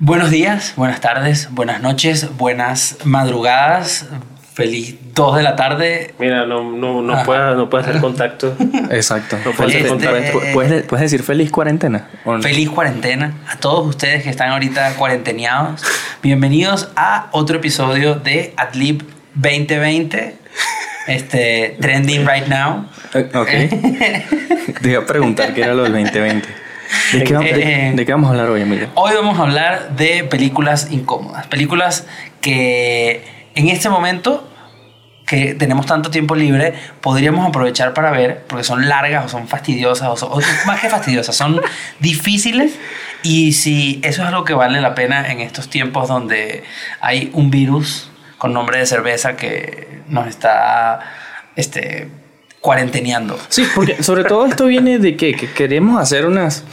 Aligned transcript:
Buenos 0.00 0.30
días, 0.30 0.74
buenas 0.76 1.00
tardes, 1.00 1.48
buenas 1.50 1.80
noches, 1.82 2.36
buenas 2.36 2.98
madrugadas. 3.04 4.06
Feliz 4.54 4.96
2 5.14 5.36
de 5.36 5.42
la 5.42 5.54
tarde. 5.56 6.14
Mira, 6.18 6.44
no, 6.46 6.62
no, 6.72 7.00
no, 7.02 7.12
Ajá. 7.14 7.24
puede, 7.24 7.54
no 7.56 7.70
puede 7.70 7.84
hacer 7.84 8.00
contacto. 8.00 8.56
Exacto. 8.90 9.36
No 9.44 9.52
puede 9.52 9.70
Feliz- 9.70 9.78
ser 9.82 9.88
contacto. 9.88 10.32
¿Puedes, 10.32 10.52
puedes- 10.54 10.82
puedes 10.84 11.02
decir 11.10 11.22
feliz 11.24 11.50
cuarentena? 11.50 12.08
¿O 12.24 12.36
no? 12.36 12.42
Feliz 12.42 12.68
cuarentena 12.70 13.34
a 13.48 13.56
todos 13.56 13.86
ustedes 13.86 14.22
que 14.24 14.30
están 14.30 14.50
ahorita 14.50 14.94
cuarenteneados. 14.94 15.82
Bienvenidos 16.22 16.90
a 16.96 17.28
otro 17.32 17.56
episodio 17.58 18.16
de 18.16 18.52
Adlib 18.56 19.04
2020. 19.34 20.36
Este, 21.06 21.76
trending 21.80 22.26
right 22.26 22.46
now. 22.48 22.86
Ok. 23.34 23.48
Te 24.82 24.90
iba 24.90 25.02
a 25.02 25.06
preguntar 25.06 25.54
qué 25.54 25.62
era 25.62 25.74
lo 25.74 25.84
del 25.84 25.92
2020. 25.92 26.48
¿De 27.12 27.24
qué, 27.24 27.34
va- 27.34 27.40
de- 27.40 27.88
Eh, 27.88 27.92
de 27.94 28.06
qué 28.06 28.12
vamos 28.12 28.28
a 28.28 28.30
hablar 28.32 28.50
hoy, 28.50 28.62
Emilio? 28.62 28.88
Hoy 28.94 29.12
vamos 29.14 29.38
a 29.38 29.42
hablar 29.42 29.90
de 29.96 30.24
películas 30.24 30.88
incómodas. 30.90 31.46
Películas 31.46 32.06
que 32.40 33.24
en 33.54 33.68
este 33.68 33.88
momento 33.88 34.44
que 35.26 35.52
tenemos 35.54 35.84
tanto 35.84 36.10
tiempo 36.10 36.34
libre, 36.34 36.72
podríamos 37.02 37.46
aprovechar 37.46 37.92
para 37.92 38.10
ver, 38.10 38.44
porque 38.46 38.64
son 38.64 38.88
largas 38.88 39.26
o 39.26 39.28
son 39.28 39.46
fastidiosas, 39.46 40.08
o, 40.08 40.16
son, 40.16 40.30
o 40.32 40.40
más 40.66 40.80
que 40.80 40.88
fastidiosas, 40.88 41.36
son 41.36 41.60
difíciles. 42.00 42.72
Y 43.22 43.52
si 43.52 44.00
eso 44.04 44.22
es 44.22 44.28
algo 44.28 44.44
que 44.44 44.54
vale 44.54 44.80
la 44.80 44.94
pena 44.94 45.30
en 45.30 45.40
estos 45.40 45.68
tiempos 45.68 46.08
donde 46.08 46.64
hay 47.02 47.30
un 47.34 47.50
virus 47.50 48.10
con 48.38 48.54
nombre 48.54 48.78
de 48.78 48.86
cerveza 48.86 49.36
que 49.36 50.00
nos 50.08 50.28
está 50.28 51.00
este, 51.56 52.08
cuarenteneando. 52.68 53.38
Sí, 53.48 53.66
porque 53.74 54.02
sobre 54.02 54.24
todo 54.24 54.44
esto 54.44 54.66
viene 54.66 54.98
de 54.98 55.16
que, 55.16 55.32
que 55.32 55.50
queremos 55.50 55.98
hacer 55.98 56.26
unas, 56.26 56.64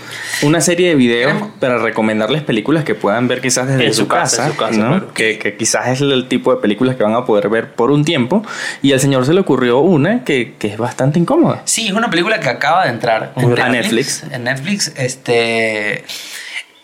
una 0.41 0.59
serie 0.59 0.89
de 0.89 0.95
videos 0.95 1.31
Queremos- 1.31 1.51
para 1.57 1.77
recomendarles 1.77 2.41
películas 2.43 2.83
que 2.83 2.95
puedan 2.95 3.29
ver 3.29 3.39
quizás 3.39 3.65
desde 3.69 3.85
En 3.85 3.93
su, 3.93 4.05
casa, 4.05 4.35
casa, 4.35 4.45
en 4.47 4.51
su 4.51 4.57
casa, 4.57 4.77
¿no? 4.77 4.87
claro. 4.89 5.13
que, 5.13 5.39
que 5.39 5.55
quizás 5.55 5.87
es 5.87 6.01
el 6.01 6.27
tipo 6.27 6.53
de 6.53 6.59
películas 6.61 6.97
que 6.97 7.03
van 7.03 7.13
a 7.13 7.23
poder 7.23 7.47
ver 7.47 7.71
por 7.75 7.91
un 7.91 8.03
tiempo. 8.03 8.43
Y 8.81 8.91
al 8.91 8.99
señor 8.99 9.25
se 9.25 9.33
le 9.33 9.39
ocurrió 9.39 9.79
una 9.79 10.25
que, 10.25 10.55
que 10.59 10.67
es 10.67 10.77
bastante 10.77 11.17
incómoda. 11.17 11.61
Sí, 11.63 11.87
es 11.87 11.93
una 11.93 12.09
película 12.09 12.41
que 12.41 12.49
acaba 12.49 12.83
de 12.83 12.89
entrar 12.89 13.31
en 13.37 13.57
A 13.57 13.69
Netflix. 13.69 14.23
En 14.31 14.43
Netflix, 14.43 14.91
este, 14.97 16.03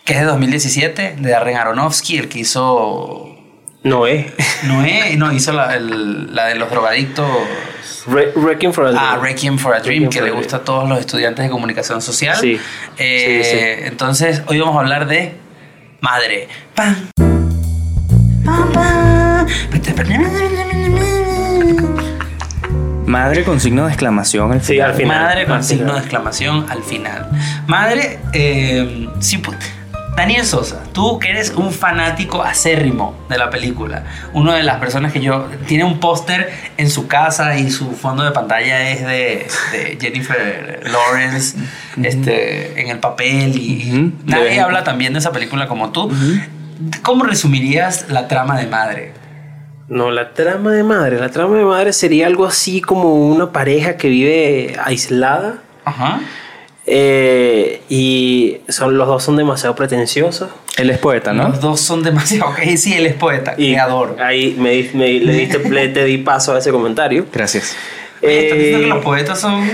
que 0.04 0.12
es 0.14 0.20
de 0.20 0.24
2017, 0.24 1.16
de 1.18 1.30
Darren 1.30 1.58
Aronofsky, 1.58 2.16
el 2.16 2.28
que 2.30 2.38
hizo 2.38 3.36
No 3.84 4.06
es. 4.06 4.26
Noé, 4.64 5.16
no, 5.16 5.32
hizo 5.32 5.52
la, 5.52 5.74
el- 5.76 6.34
la 6.34 6.46
de 6.46 6.54
los 6.54 6.70
drogadictos. 6.70 7.26
Re- 8.06 8.32
Wrecking 8.34 8.72
for 8.72 8.86
a 8.86 8.90
Ah, 8.90 9.16
Dream. 9.16 9.22
Requiem 9.22 9.58
for 9.58 9.74
a 9.74 9.80
Dream, 9.80 10.04
Requiem 10.04 10.10
que 10.10 10.22
le 10.22 10.30
gusta 10.36 10.56
a 10.58 10.60
todos 10.64 10.88
los 10.88 10.98
estudiantes 10.98 11.44
de 11.44 11.50
comunicación 11.50 12.00
social. 12.02 12.36
Sí. 12.36 12.58
Eh, 12.98 13.78
Sí, 13.82 13.86
Entonces, 13.86 14.42
hoy 14.46 14.58
vamos 14.60 14.76
a 14.76 14.80
hablar 14.80 15.06
de 15.06 15.34
Madre. 16.00 16.48
Pam. 16.74 16.96
Pam, 18.44 18.72
pam. 18.72 19.46
Madre 23.06 23.44
con 23.44 23.60
signo 23.60 23.84
de 23.84 23.90
exclamación 23.90 24.52
al 24.52 24.62
Sí, 24.62 24.72
final. 24.72 24.90
al 24.90 24.96
final. 24.96 25.22
Madre 25.22 25.44
con 25.44 25.56
Al 25.56 25.64
signo 25.64 25.82
final. 25.82 25.94
de 25.96 26.00
exclamación 26.00 26.66
al 26.70 26.82
final. 26.82 27.28
Madre, 27.66 28.18
eh, 28.32 29.08
sí, 29.20 29.38
pu- 29.38 29.54
Daniel 30.16 30.44
Sosa, 30.44 30.82
tú 30.92 31.18
que 31.18 31.30
eres 31.30 31.50
un 31.56 31.72
fanático 31.72 32.42
acérrimo 32.42 33.14
de 33.30 33.38
la 33.38 33.48
película, 33.48 34.04
una 34.34 34.54
de 34.54 34.62
las 34.62 34.78
personas 34.78 35.12
que 35.12 35.20
yo 35.20 35.46
tiene 35.66 35.84
un 35.84 36.00
póster 36.00 36.52
en 36.76 36.90
su 36.90 37.06
casa 37.06 37.56
y 37.56 37.70
su 37.70 37.92
fondo 37.92 38.22
de 38.22 38.30
pantalla 38.30 38.90
es 38.90 39.00
de, 39.00 39.46
de 39.72 39.98
Jennifer 39.98 40.82
Lawrence 40.84 41.56
este, 42.02 42.80
en 42.80 42.88
el 42.88 42.98
papel 42.98 43.56
y 43.56 44.14
nadie 44.24 44.60
habla 44.60 44.84
también 44.84 45.14
de 45.14 45.20
esa 45.20 45.32
película 45.32 45.66
como 45.66 45.92
tú. 45.92 46.12
¿Cómo 47.02 47.24
resumirías 47.24 48.10
la 48.10 48.28
trama 48.28 48.58
de 48.58 48.66
Madre? 48.66 49.22
No, 49.88 50.10
la 50.10 50.32
trama 50.32 50.72
de 50.72 50.84
madre. 50.84 51.18
La 51.18 51.28
trama 51.28 51.58
de 51.58 51.64
madre 51.64 51.92
sería 51.92 52.26
algo 52.26 52.46
así 52.46 52.80
como 52.80 53.14
una 53.14 53.52
pareja 53.52 53.98
que 53.98 54.08
vive 54.08 54.74
aislada. 54.82 55.56
Ajá. 55.84 56.20
Eh, 56.86 57.80
y 57.88 58.56
son, 58.68 58.96
los 58.98 59.06
dos 59.06 59.22
son 59.22 59.36
demasiado 59.36 59.74
pretenciosos. 59.74 60.50
Él 60.76 60.90
es 60.90 60.98
poeta, 60.98 61.32
¿no? 61.32 61.48
Los 61.48 61.60
dos 61.60 61.80
son 61.80 62.02
demasiado. 62.02 62.50
Ok, 62.50 62.58
sí, 62.76 62.94
él 62.94 63.06
es 63.06 63.14
poeta, 63.14 63.54
Y 63.56 63.72
creador. 63.72 64.16
ahí 64.20 64.56
me, 64.58 64.88
me- 64.94 65.20
le 65.20 65.32
diste 65.34 65.58
le- 65.70 65.88
te 65.88 66.04
di 66.04 66.18
paso 66.18 66.54
a 66.54 66.58
ese 66.58 66.70
comentario. 66.70 67.26
Gracias. 67.32 67.76
Oye, 68.24 68.44
¿estás 68.44 68.56
diciendo 68.58 68.78
Eh, 68.78 68.82
que 68.82 68.88
los 68.94 69.04
poetas 69.04 69.40
son, 69.40 69.68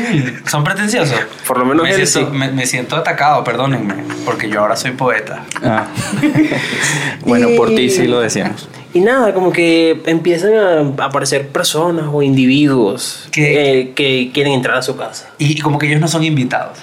son 0.46 0.64
pretenciosos? 0.64 1.14
Por 1.46 1.58
lo 1.58 1.66
menos 1.66 1.82
me 1.84 1.90
él 1.94 2.06
siento, 2.06 2.30
sí. 2.32 2.36
me, 2.38 2.50
me 2.50 2.66
siento 2.66 2.96
atacado, 2.96 3.44
perdónenme, 3.44 3.94
porque 4.24 4.48
yo 4.48 4.60
ahora 4.60 4.74
soy 4.74 4.92
poeta. 4.92 5.44
Ah. 5.62 5.86
bueno, 7.26 7.48
por 7.56 7.68
ti 7.74 7.90
sí 7.90 8.06
lo 8.06 8.20
decíamos. 8.20 8.68
Y 8.94 9.00
nada, 9.00 9.34
como 9.34 9.52
que 9.52 10.00
empiezan 10.06 10.54
a 10.54 11.04
aparecer 11.04 11.48
personas 11.48 12.06
o 12.12 12.22
individuos 12.22 13.28
Que- 13.30 13.80
eh, 13.80 13.92
que 13.94 14.30
quieren 14.32 14.52
entrar 14.54 14.76
a 14.78 14.82
su 14.82 14.96
casa. 14.96 15.30
Y, 15.38 15.58
y 15.58 15.60
como 15.60 15.78
que 15.78 15.86
ellos 15.88 16.00
no 16.00 16.08
son 16.08 16.24
invitados. 16.24 16.78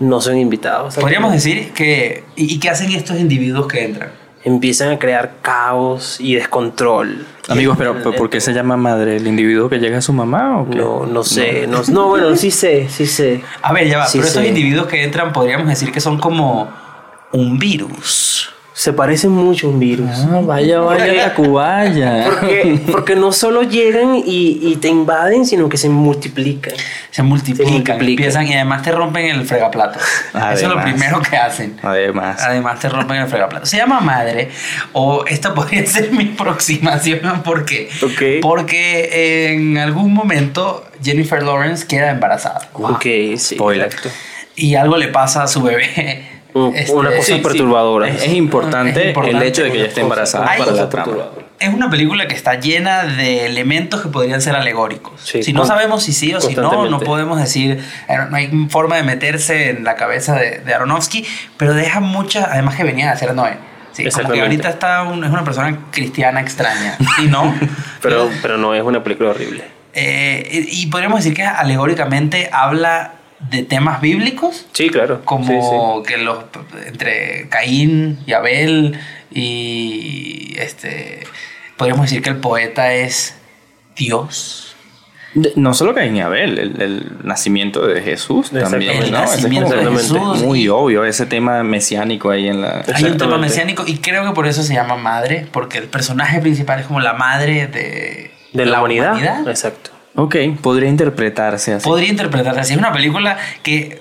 No 0.00 0.20
son 0.20 0.38
invitados. 0.38 0.96
Podríamos 0.96 1.32
decir 1.32 1.72
que... 1.72 2.24
¿Y, 2.36 2.54
y 2.54 2.58
qué 2.58 2.70
hacen 2.70 2.90
estos 2.92 3.18
individuos 3.20 3.66
que 3.68 3.84
entran? 3.84 4.10
Empiezan 4.44 4.90
a 4.90 4.98
crear 4.98 5.34
caos 5.42 6.18
y 6.18 6.34
descontrol. 6.34 7.24
Amigos, 7.48 7.76
pero 7.78 8.02
¿por 8.02 8.16
por 8.16 8.28
qué 8.30 8.40
se 8.40 8.52
llama 8.52 8.76
madre? 8.76 9.16
¿El 9.16 9.26
individuo 9.28 9.68
que 9.68 9.78
llega 9.78 9.98
a 9.98 10.02
su 10.02 10.12
mamá 10.12 10.60
o 10.62 10.68
qué? 10.68 10.76
No, 10.78 11.06
no 11.06 11.22
sé. 11.22 11.66
No, 11.68 11.82
no, 11.92 12.08
bueno, 12.08 12.34
sí 12.34 12.50
sé, 12.50 12.88
sí 12.88 13.06
sé. 13.06 13.40
A 13.62 13.72
ver, 13.72 13.86
ya 13.86 13.98
va, 13.98 14.06
Sí, 14.06 14.18
pero 14.18 14.26
estos 14.26 14.42
sí. 14.42 14.48
individuos 14.48 14.86
que 14.88 15.04
entran 15.04 15.32
podríamos 15.32 15.68
decir 15.68 15.92
que 15.92 16.00
son 16.00 16.18
como 16.18 16.68
un 17.32 17.58
virus. 17.58 18.31
Se 18.82 18.92
parecen 18.92 19.30
mucho 19.30 19.68
a 19.68 19.70
un 19.70 19.78
virus. 19.78 20.10
Ah, 20.10 20.40
vaya, 20.42 20.80
vaya, 20.80 21.26
Tacubaya. 21.28 22.24
Porque, 22.24 22.80
porque 22.90 23.14
no 23.14 23.30
solo 23.30 23.62
llegan 23.62 24.16
y, 24.16 24.58
y 24.60 24.76
te 24.80 24.88
invaden, 24.88 25.46
sino 25.46 25.68
que 25.68 25.76
se 25.76 25.88
multiplican. 25.88 26.74
Se 27.12 27.22
multiplican, 27.22 27.66
Se 27.66 27.72
multiplican. 27.72 28.08
empiezan 28.08 28.48
y 28.48 28.54
además 28.54 28.82
te 28.82 28.90
rompen 28.90 29.26
el 29.26 29.46
fregaplato. 29.46 30.00
Eso 30.00 30.40
es 30.52 30.62
lo 30.62 30.70
Además. 30.70 30.84
primero 30.84 31.22
que 31.22 31.36
hacen. 31.36 31.76
Además. 31.80 32.42
Además 32.42 32.80
te 32.80 32.88
rompen 32.88 33.18
el 33.18 33.28
fregaplato. 33.28 33.66
Se 33.66 33.76
llama 33.76 34.00
madre. 34.00 34.50
O 34.94 35.24
esta 35.28 35.54
podría 35.54 35.86
ser 35.86 36.10
mi 36.10 36.32
aproximación 36.34 37.42
porque, 37.44 37.88
Ok. 38.02 38.42
porque 38.42 39.52
en 39.52 39.78
algún 39.78 40.12
momento 40.12 40.84
Jennifer 41.00 41.40
Lawrence 41.40 41.86
queda 41.86 42.10
embarazada. 42.10 42.68
Ok, 42.72 43.02
sí. 43.36 43.54
Spoiler. 43.54 43.86
exacto. 43.86 44.08
Y 44.56 44.74
algo 44.74 44.96
le 44.96 45.06
pasa 45.06 45.44
a 45.44 45.46
su 45.46 45.62
bebé. 45.62 46.31
Este, 46.74 46.92
una 46.92 47.10
cosa 47.10 47.22
sí, 47.22 47.32
sí. 47.34 47.40
perturbadora. 47.40 48.08
Es, 48.08 48.22
es 48.24 48.32
importante, 48.34 49.00
Es 49.00 49.06
importante 49.08 49.36
el 49.36 49.42
hecho 49.44 49.62
de 49.64 49.70
que 49.72 49.78
ella 49.78 49.86
esté 49.88 50.00
embarazada 50.02 50.44
para 50.44 50.58
la 50.72 50.88
trama. 50.88 51.04
perturbadora. 51.06 51.46
Es 51.58 51.68
una 51.72 51.88
película 51.88 52.26
que 52.26 52.34
está 52.34 52.56
llena 52.58 53.04
de 53.04 53.46
elementos 53.46 54.02
que 54.02 54.08
podrían 54.08 54.42
ser 54.42 54.56
alegóricos. 54.56 55.20
Sí, 55.22 55.42
si 55.44 55.52
no 55.52 55.64
sabemos 55.64 56.02
si 56.02 56.12
sí 56.12 56.34
o 56.34 56.40
si 56.40 56.54
no, 56.56 56.86
no 56.88 56.98
podemos 57.00 57.38
decir, 57.38 57.82
eh, 58.08 58.16
no 58.28 58.36
hay 58.36 58.66
forma 58.68 58.96
de 58.96 59.04
meterse 59.04 59.70
en 59.70 59.84
la 59.84 59.94
cabeza 59.94 60.34
de, 60.34 60.58
de 60.58 60.74
Aronofsky, 60.74 61.24
pero 61.56 61.72
deja 61.74 62.00
muchas, 62.00 62.48
además 62.50 62.74
que 62.74 62.82
venía 62.84 63.06
de 63.06 63.12
hacer 63.12 63.34
Noé. 63.34 63.54
Sí, 63.92 64.04
como 64.10 64.30
que 64.30 64.40
ahorita 64.40 64.70
está 64.70 65.02
un- 65.04 65.22
es 65.22 65.30
una 65.30 65.44
persona 65.44 65.78
cristiana 65.90 66.40
extraña. 66.40 66.96
¿Sí, 67.16 67.28
no? 67.28 67.54
Pero, 68.00 68.28
pero 68.42 68.58
no 68.58 68.74
es 68.74 68.82
una 68.82 69.04
película 69.04 69.30
horrible. 69.30 69.62
Eh, 69.94 70.48
y 70.70 70.82
y 70.82 70.86
podríamos 70.86 71.20
decir 71.20 71.34
que 71.34 71.44
alegóricamente 71.44 72.48
habla 72.52 73.12
de 73.50 73.62
temas 73.64 74.00
bíblicos, 74.00 74.66
Sí, 74.72 74.88
claro. 74.88 75.22
como 75.24 76.02
que 76.02 76.16
los 76.18 76.38
entre 76.86 77.48
Caín 77.48 78.18
y 78.26 78.32
Abel 78.32 78.98
y 79.30 80.54
este 80.58 81.24
podríamos 81.76 82.06
decir 82.06 82.22
que 82.22 82.30
el 82.30 82.36
poeta 82.36 82.92
es 82.94 83.36
Dios. 83.96 84.74
De- 85.34 85.52
No 85.56 85.72
solo 85.74 85.94
Caín 85.94 86.14
y 86.16 86.20
Abel, 86.20 86.58
el, 86.58 86.82
el 86.82 87.06
nacimiento 87.24 87.86
de 87.86 88.02
Jesús 88.02 88.50
también. 88.50 88.96
¿no? 88.98 89.02
El 89.02 89.04
es 89.06 89.10
nacimiento 89.12 89.74
como 89.76 89.90
de 89.90 89.96
Jesús. 89.96 90.42
muy 90.42 90.68
obvio, 90.68 91.04
ese 91.04 91.24
tema 91.26 91.62
mesiánico 91.62 92.30
ahí 92.30 92.48
en 92.48 92.60
la... 92.60 92.84
Hay 92.94 93.04
un 93.04 93.16
tema 93.16 93.38
mesiánico 93.38 93.84
y 93.86 93.96
creo 93.98 94.26
que 94.26 94.32
por 94.34 94.46
eso 94.46 94.62
se 94.62 94.74
llama 94.74 94.96
madre, 94.96 95.46
porque 95.50 95.78
el 95.78 95.84
personaje 95.88 96.40
principal 96.40 96.80
es 96.80 96.86
como 96.86 97.00
la 97.00 97.14
madre 97.14 97.66
de, 97.66 98.30
De 98.52 98.66
la, 98.66 98.78
humanidad. 98.80 99.48
Exacto. 99.48 99.90
Ok, 100.14 100.36
podría 100.60 100.88
interpretarse 100.88 101.72
así. 101.74 101.88
Podría 101.88 102.08
interpretarse 102.10 102.60
así. 102.60 102.72
Es 102.74 102.78
una 102.78 102.92
película 102.92 103.38
que, 103.62 104.00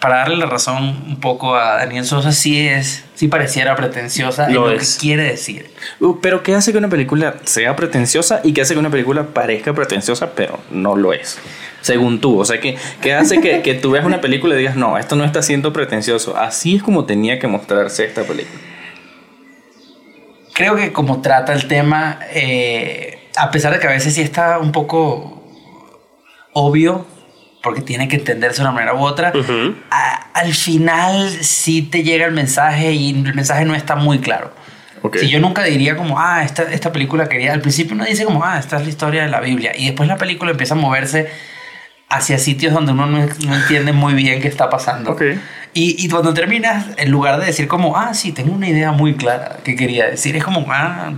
para 0.00 0.16
darle 0.16 0.36
la 0.36 0.46
razón 0.46 1.02
un 1.06 1.20
poco 1.20 1.54
a 1.56 1.76
Daniel 1.76 2.04
Sosa, 2.04 2.32
sí 2.32 2.66
es, 2.66 3.04
sí 3.14 3.28
pareciera 3.28 3.76
pretenciosa 3.76 4.46
en 4.46 4.54
Lo 4.54 4.66
lo 4.68 4.72
es. 4.72 4.94
que 4.94 5.00
quiere 5.00 5.24
decir. 5.24 5.70
Uh, 6.00 6.18
pero 6.20 6.42
¿qué 6.42 6.54
hace 6.54 6.72
que 6.72 6.78
una 6.78 6.88
película 6.88 7.34
sea 7.44 7.76
pretenciosa 7.76 8.40
y 8.42 8.52
qué 8.54 8.62
hace 8.62 8.74
que 8.74 8.80
una 8.80 8.90
película 8.90 9.24
parezca 9.34 9.72
pretenciosa 9.74 10.30
pero 10.34 10.58
no 10.70 10.96
lo 10.96 11.12
es? 11.12 11.38
Según 11.82 12.18
tú, 12.22 12.38
o 12.40 12.44
sea, 12.46 12.60
¿qué, 12.60 12.78
qué 13.02 13.12
hace 13.12 13.42
que, 13.42 13.60
que 13.60 13.74
tú 13.74 13.90
veas 13.90 14.06
una 14.06 14.22
película 14.22 14.54
y 14.54 14.58
digas, 14.58 14.76
no, 14.76 14.96
esto 14.96 15.16
no 15.16 15.24
está 15.24 15.42
siendo 15.42 15.74
pretencioso? 15.74 16.34
Así 16.38 16.76
es 16.76 16.82
como 16.82 17.04
tenía 17.04 17.38
que 17.38 17.46
mostrarse 17.46 18.06
esta 18.06 18.22
película. 18.22 18.58
Creo 20.54 20.76
que 20.76 20.92
como 20.92 21.20
trata 21.20 21.52
el 21.52 21.66
tema, 21.68 22.20
eh, 22.32 23.18
a 23.36 23.50
pesar 23.50 23.72
de 23.72 23.78
que 23.80 23.86
a 23.86 23.90
veces 23.90 24.14
sí 24.14 24.20
está 24.20 24.58
un 24.58 24.72
poco 24.72 25.42
obvio, 26.52 27.06
porque 27.62 27.80
tiene 27.80 28.08
que 28.08 28.16
entenderse 28.16 28.58
de 28.58 28.62
una 28.68 28.72
manera 28.72 28.94
u 28.94 28.98
otra, 29.00 29.32
Ujú. 29.34 29.74
a- 29.90 30.26
al 30.34 30.52
final 30.52 31.30
sí 31.40 31.82
te 31.82 32.02
llega 32.02 32.26
el 32.26 32.32
mensaje 32.32 32.92
y 32.92 33.10
el 33.10 33.34
mensaje 33.34 33.64
no 33.64 33.74
está 33.74 33.96
muy 33.96 34.18
claro. 34.18 34.52
Ok. 35.02 35.16
Si 35.18 35.28
yo 35.28 35.38
nunca 35.40 35.62
diría 35.64 35.96
como, 35.96 36.18
ah, 36.18 36.42
esta, 36.44 36.62
esta 36.64 36.92
película 36.92 37.28
quería, 37.28 37.52
al 37.52 37.60
principio 37.60 37.94
uno 37.94 38.04
dice 38.04 38.24
como, 38.24 38.44
ah, 38.44 38.58
esta 38.58 38.76
es 38.76 38.82
la 38.84 38.88
historia 38.88 39.22
de 39.22 39.28
la 39.30 39.40
Biblia, 39.40 39.72
y 39.76 39.86
después 39.86 40.08
la 40.08 40.16
película 40.16 40.50
empieza 40.50 40.74
a 40.74 40.76
moverse 40.78 41.28
hacia 42.08 42.38
sitios 42.38 42.72
donde 42.72 42.92
uno 42.92 43.06
no, 43.06 43.18
no 43.18 43.54
entiende 43.54 43.92
muy 43.92 44.14
bien 44.14 44.40
qué 44.40 44.48
está 44.48 44.68
pasando. 44.70 45.12
Ok. 45.12 45.22
Y, 45.72 45.96
y 46.04 46.08
cuando 46.08 46.32
terminas, 46.34 46.86
en 46.96 47.10
lugar 47.10 47.40
de 47.40 47.46
decir 47.46 47.66
como, 47.66 47.96
ah, 47.96 48.14
sí, 48.14 48.32
tengo 48.32 48.52
una 48.54 48.68
idea 48.68 48.92
muy 48.92 49.14
clara 49.14 49.58
que 49.64 49.74
quería 49.74 50.06
decir, 50.06 50.36
es 50.36 50.44
como, 50.44 50.64
ah, 50.70 51.12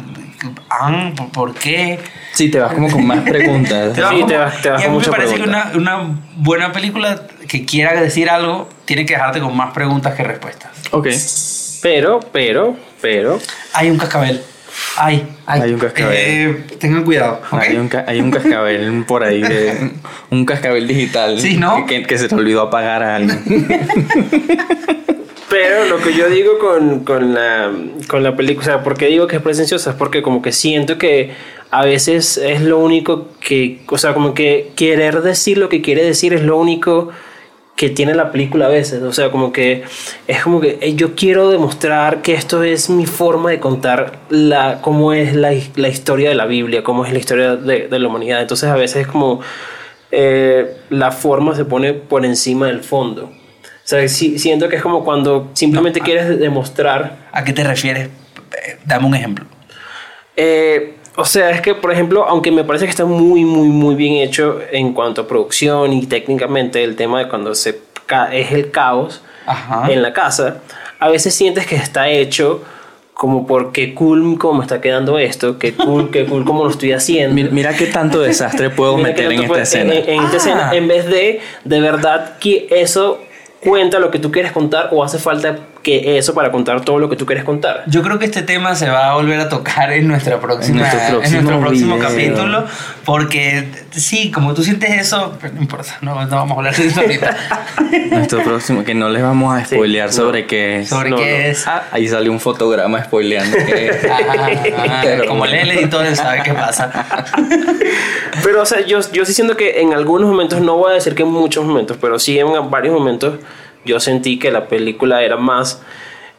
ah 0.71 1.11
¿por- 1.17 1.29
¿por 1.31 1.55
qué? 1.55 1.99
Sí, 2.33 2.51
te 2.51 2.59
vas 2.61 2.73
como 2.75 2.91
con 2.91 3.07
más 3.07 3.21
preguntas. 3.21 3.93
Te 3.95 4.01
vas 4.03 4.11
Sí, 4.11 4.17
como- 4.17 4.27
te 4.27 4.37
vas- 4.37 4.63
te 4.63 4.71
vas 4.71 4.81
y 4.83 4.85
a 4.85 4.89
con 4.89 4.97
mí 4.99 5.03
me 5.05 5.11
parece 5.13 5.35
pregunta. 5.35 5.71
que 5.73 5.79
una, 5.79 5.99
una 6.01 6.21
buena 6.37 6.73
película 6.73 7.23
que 7.49 7.65
quiera 7.65 8.01
decir 8.01 8.29
algo 8.31 8.69
tiene 8.85 9.07
que 9.07 9.15
dejarte 9.15 9.41
con 9.41 9.57
más 9.57 9.73
preguntas 9.73 10.15
que 10.15 10.23
respuestas. 10.25 10.71
Ok. 10.91 11.09
Pero, 11.83 12.21
pero, 12.33 12.77
pero. 13.01 13.39
Hay 13.73 13.91
un 13.91 13.99
cascabel. 13.99 14.43
Hay, 14.99 15.27
hay. 15.47 15.61
Hay 15.63 15.73
un 15.73 15.79
cascabel. 15.79 16.15
Eh, 16.17 16.65
tengan 16.79 17.05
cuidado. 17.05 17.41
¿ok? 17.51 17.61
Hay, 17.63 17.77
un, 17.77 17.91
hay 18.07 18.21
un 18.21 18.31
cascabel 18.31 19.05
por 19.07 19.25
ahí, 19.25 19.41
de, 19.41 19.93
un 20.31 20.45
cascabel 20.45 20.87
digital 20.87 21.41
Sí, 21.41 21.57
¿no? 21.57 21.87
que, 21.87 22.03
que 22.03 22.19
se 22.19 22.29
te 22.29 22.35
olvidó 22.35 22.63
apagar 22.63 23.03
a 23.03 23.17
alguien. 23.17 23.43
Pero 25.49 25.85
lo 25.85 25.99
que 25.99 26.13
yo 26.13 26.29
digo 26.29 26.59
con, 26.59 27.05
con 27.05 27.33
la, 27.33 27.73
con 28.09 28.23
la 28.23 28.35
película, 28.35 28.63
o 28.63 28.65
sea, 28.65 28.83
¿por 28.83 28.97
qué 28.97 29.07
digo 29.07 29.27
que 29.27 29.37
es 29.37 29.43
presenciosa? 29.43 29.91
Es 29.91 29.97
porque 29.97 30.23
como 30.23 30.43
que 30.43 30.51
siento 30.53 30.99
que 30.99 31.35
a 31.71 31.85
veces 31.85 32.37
es 32.37 32.63
lo 32.63 32.79
único 32.79 33.29
que, 33.41 33.81
o 33.89 33.99
sea, 33.99 34.13
como 34.13 34.35
que 34.35 34.73
querer 34.75 35.23
decir 35.23 35.59
lo 35.59 35.69
que 35.69 35.83
quiere 35.83 36.05
decir 36.05 36.33
es 36.33 36.43
lo 36.43 36.57
único 36.57 37.11
que 37.77 37.91
tiene 37.91 38.15
la 38.15 38.33
película 38.33 38.67
a 38.67 38.69
veces. 38.71 39.03
O 39.03 39.13
sea, 39.13 39.31
como 39.31 39.53
que 39.53 39.85
es 40.27 40.43
como 40.43 40.61
que 40.61 40.79
eh, 40.81 40.95
yo 40.95 41.15
quiero 41.15 41.51
demostrar 41.51 42.23
que 42.23 42.35
esto 42.35 42.63
es 42.65 42.91
mi 42.91 43.07
forma 43.07 43.51
de 43.51 43.61
contar 43.61 44.21
la, 44.31 44.81
cómo 44.81 45.13
es 45.13 45.37
la, 45.37 45.53
la 45.77 45.89
historia 45.89 46.29
de 46.31 46.35
la 46.35 46.47
Biblia, 46.47 46.83
cómo 46.83 47.05
es 47.05 47.13
la 47.13 47.19
historia 47.19 47.57
de, 47.57 47.87
de 47.89 47.99
la 47.99 48.09
humanidad. 48.09 48.41
Entonces 48.41 48.69
a 48.69 48.77
veces 48.77 49.03
es 49.03 49.07
como 49.07 49.41
eh, 50.11 50.77
la 50.91 51.13
forma 51.13 51.55
se 51.55 51.65
pone 51.65 51.93
por 51.93 52.25
encima 52.25 52.67
del 52.67 52.81
fondo. 52.81 53.31
O 53.87 53.89
sea, 53.89 54.09
sí- 54.09 54.37
siento 54.41 54.69
que 54.69 54.75
es 54.77 54.83
como 54.83 55.05
cuando 55.05 55.51
simplemente 55.55 56.01
quieres 56.01 56.41
demostrar. 56.41 57.29
¿A 57.31 57.45
qué 57.45 57.53
te 57.53 57.63
refieres? 57.63 58.09
Eh, 58.09 58.79
Dame 58.85 59.07
un 59.07 59.15
ejemplo. 59.15 59.45
eh, 60.37 60.95
o 61.19 61.25
sea, 61.25 61.51
es 61.51 61.61
que, 61.63 61.75
por 61.75 61.93
ejemplo, 61.93 62.27
aunque 62.29 62.51
me 62.51 62.63
parece 62.65 62.85
que 62.85 62.91
está 62.91 63.05
muy, 63.07 63.45
muy, 63.45 63.69
muy 63.69 63.95
bien 63.95 64.15
hecho 64.17 64.59
en 64.71 64.93
cuanto 64.93 65.23
a 65.23 65.29
producción 65.29 65.93
y 65.95 66.05
técnicamente 66.07 66.85
el 66.85 66.95
tema 66.97 67.21
de 67.21 67.29
cuando 67.29 67.55
se 67.55 67.79
es 68.33 68.53
el 68.53 68.71
caos 68.71 69.23
Ajá. 69.47 69.91
en 69.91 70.03
la 70.03 70.13
casa, 70.13 70.59
a 71.01 71.09
veces 71.09 71.35
sientes 71.35 71.67
que 71.67 71.77
está 71.77 72.09
hecho 72.11 72.63
como 73.15 73.47
por 73.47 73.73
qué 73.73 73.95
cool 73.95 74.37
como 74.39 74.59
me 74.59 74.65
está 74.65 74.81
quedando 74.83 75.19
esto, 75.19 75.59
qué 75.59 75.73
cool, 75.75 76.11
qué 76.11 76.27
cool 76.27 76.45
como 76.45 76.65
lo 76.65 76.71
estoy 76.71 76.93
haciendo. 76.93 77.35
Mira, 77.35 77.49
mira 77.51 77.75
qué 77.75 77.87
tanto 77.87 78.21
desastre 78.21 78.69
puedo 78.69 78.99
meter 78.99 79.27
en 79.33 79.39
esta 79.39 79.47
puede- 79.49 79.63
escena. 79.63 79.95
En, 79.95 80.09
en 80.11 80.23
esta 80.25 80.35
Ah. 80.35 80.37
escena, 80.37 80.71
en 80.75 80.87
vez 80.89 81.07
de 81.07 81.41
de 81.65 81.81
verdad 81.81 82.37
que 82.39 82.67
eso 82.71 83.21
cuenta 83.61 83.99
lo 83.99 84.11
que 84.11 84.19
tú 84.19 84.31
quieres 84.31 84.53
contar 84.53 84.91
o 84.93 85.03
hace 85.03 85.19
falta 85.19 85.59
que 85.87 86.19
eso 86.19 86.35
para 86.35 86.51
contar 86.51 86.81
todo 86.81 86.99
lo 86.99 87.09
que 87.09 87.15
tú 87.15 87.27
quieres 87.27 87.45
contar. 87.45 87.85
Yo 87.87 88.03
creo 88.03 88.19
que 88.19 88.25
este 88.25 88.43
tema 88.43 88.75
se 88.75 88.89
va 88.89 89.13
a 89.13 89.15
volver 89.15 89.39
a 89.39 89.49
tocar 89.49 89.93
en 89.93 90.09
nuestra 90.09 90.41
próxima, 90.41 90.81
nuestro 90.81 91.01
en 91.01 91.11
próximo 91.15 91.41
nuestro 91.43 91.61
próximo 91.61 91.99
capítulo, 92.01 92.65
porque 93.05 93.69
sí, 93.93 94.33
como 94.33 94.53
tú 94.53 94.65
sientes 94.65 94.91
eso, 94.91 95.39
pero 95.41 95.55
no 95.55 95.61
importa, 95.63 95.97
no, 96.01 96.25
no 96.25 96.37
vamos 96.37 96.57
a 96.57 96.59
hablar 96.59 96.75
de 96.75 96.87
eso 96.89 97.01
ahorita. 97.01 97.37
Nuestro 98.11 98.43
próximo, 98.43 98.83
que 98.83 98.95
no 98.95 99.09
les 99.09 99.23
vamos 99.23 99.55
a 99.57 99.65
Sí, 99.65 99.77
spoilear 99.77 100.09
no. 100.09 100.13
sobre 100.13 100.47
qué 100.47 100.81
es. 100.81 100.89
Sobre 100.89 101.11
No, 101.11 101.17
qué 101.19 101.23
no. 101.31 101.45
es. 101.51 101.67
Ah, 101.69 101.85
ahí 101.93 102.09
sale 102.09 102.29
un 102.31 102.41
fotograma 102.41 103.05
spoileando 103.05 103.57
qué 103.65 103.87
es. 103.91 103.97
Ah, 104.11 105.01
Pero 105.05 105.27
como 105.29 105.47
lee 105.47 105.59
el 105.59 105.71
editor, 105.71 106.05
sabe 106.17 106.43
qué 106.43 106.53
pasa. 106.53 106.91
Pero, 108.43 108.63
o 108.63 108.67
sea, 108.67 108.81
yo, 108.85 108.99
yo 109.13 109.25
sí 109.25 109.33
siento 109.33 109.57
que 109.57 109.81
en 109.81 109.93
algunos 109.95 110.29
momentos, 110.29 110.61
no 110.61 110.77
voy 110.77 110.91
a 110.93 110.95
decir 110.95 111.15
que 111.15 111.23
en 111.23 111.31
muchos 111.31 111.65
momentos, 111.65 111.97
pero 112.01 112.19
sí 112.19 112.39
en 112.39 112.49
varios 112.71 112.93
momentos, 112.95 113.35
yo 113.87 113.99
sentí 114.01 114.39
que 114.39 114.51
la 114.51 114.67
película 114.69 115.23
era 115.23 115.37
más 115.39 115.81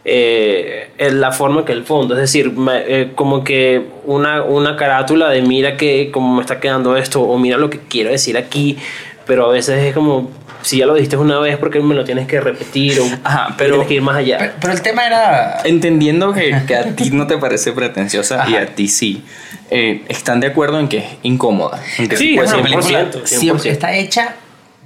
eh, 0.05 0.89
en 0.97 1.19
la 1.19 1.31
forma 1.31 1.65
que 1.65 1.73
el 1.73 1.83
fondo. 1.83 2.13
Es 2.13 2.21
decir, 2.21 2.51
me- 2.51 2.83
eh, 2.87 3.11
como 3.15 3.43
que 3.43 3.81
una, 4.05 4.43
una 4.43 4.75
carátula 4.77 5.29
de 5.29 5.41
mira 5.41 5.75
que 5.77 6.11
cómo 6.11 6.35
me 6.35 6.41
está 6.41 6.59
quedando 6.59 6.95
esto, 6.95 7.21
o 7.21 7.37
mira 7.37 7.57
lo 7.57 7.69
que 7.69 7.79
quiero 7.79 8.09
decir 8.11 8.37
aquí, 8.37 8.77
pero 9.25 9.47
a 9.47 9.51
veces 9.51 9.83
es 9.83 9.93
como, 9.93 10.29
si 10.61 10.77
ya 10.77 10.85
lo 10.85 10.93
dijiste 10.93 11.17
una 11.17 11.39
vez, 11.39 11.57
porque 11.57 11.81
me 11.81 11.93
lo 11.93 12.05
tienes 12.05 12.25
que 12.27 12.39
repetir? 12.39 12.99
O 13.01 13.05
Ajá, 13.23 13.55
pero- 13.57 13.71
tienes 13.71 13.87
que 13.89 13.93
ir 13.95 14.01
más 14.01 14.15
allá. 14.15 14.37
Pero, 14.37 14.53
pero 14.61 14.73
el 14.73 14.81
tema 14.81 15.05
era... 15.05 15.61
Entendiendo 15.65 16.31
que, 16.33 16.55
que 16.65 16.75
a 16.75 16.95
ti 16.95 17.09
no 17.11 17.27
te 17.27 17.37
parece 17.37 17.73
pretenciosa 17.73 18.45
y 18.47 18.53
Ajá. 18.55 18.61
a 18.63 18.65
ti 18.67 18.87
sí, 18.87 19.23
eh, 19.69 20.03
están 20.07 20.39
de 20.39 20.47
acuerdo 20.47 20.79
en 20.79 20.87
que 20.87 20.99
es 20.99 21.05
incómoda. 21.23 21.81
En 21.97 22.07
que 22.07 22.15
Sí, 22.15 22.37
es 22.37 22.53
una 22.53 22.63
película 22.63 23.11
100%, 23.11 23.25
siempre 23.25 23.71
está 23.71 23.93
hecha 23.93 24.35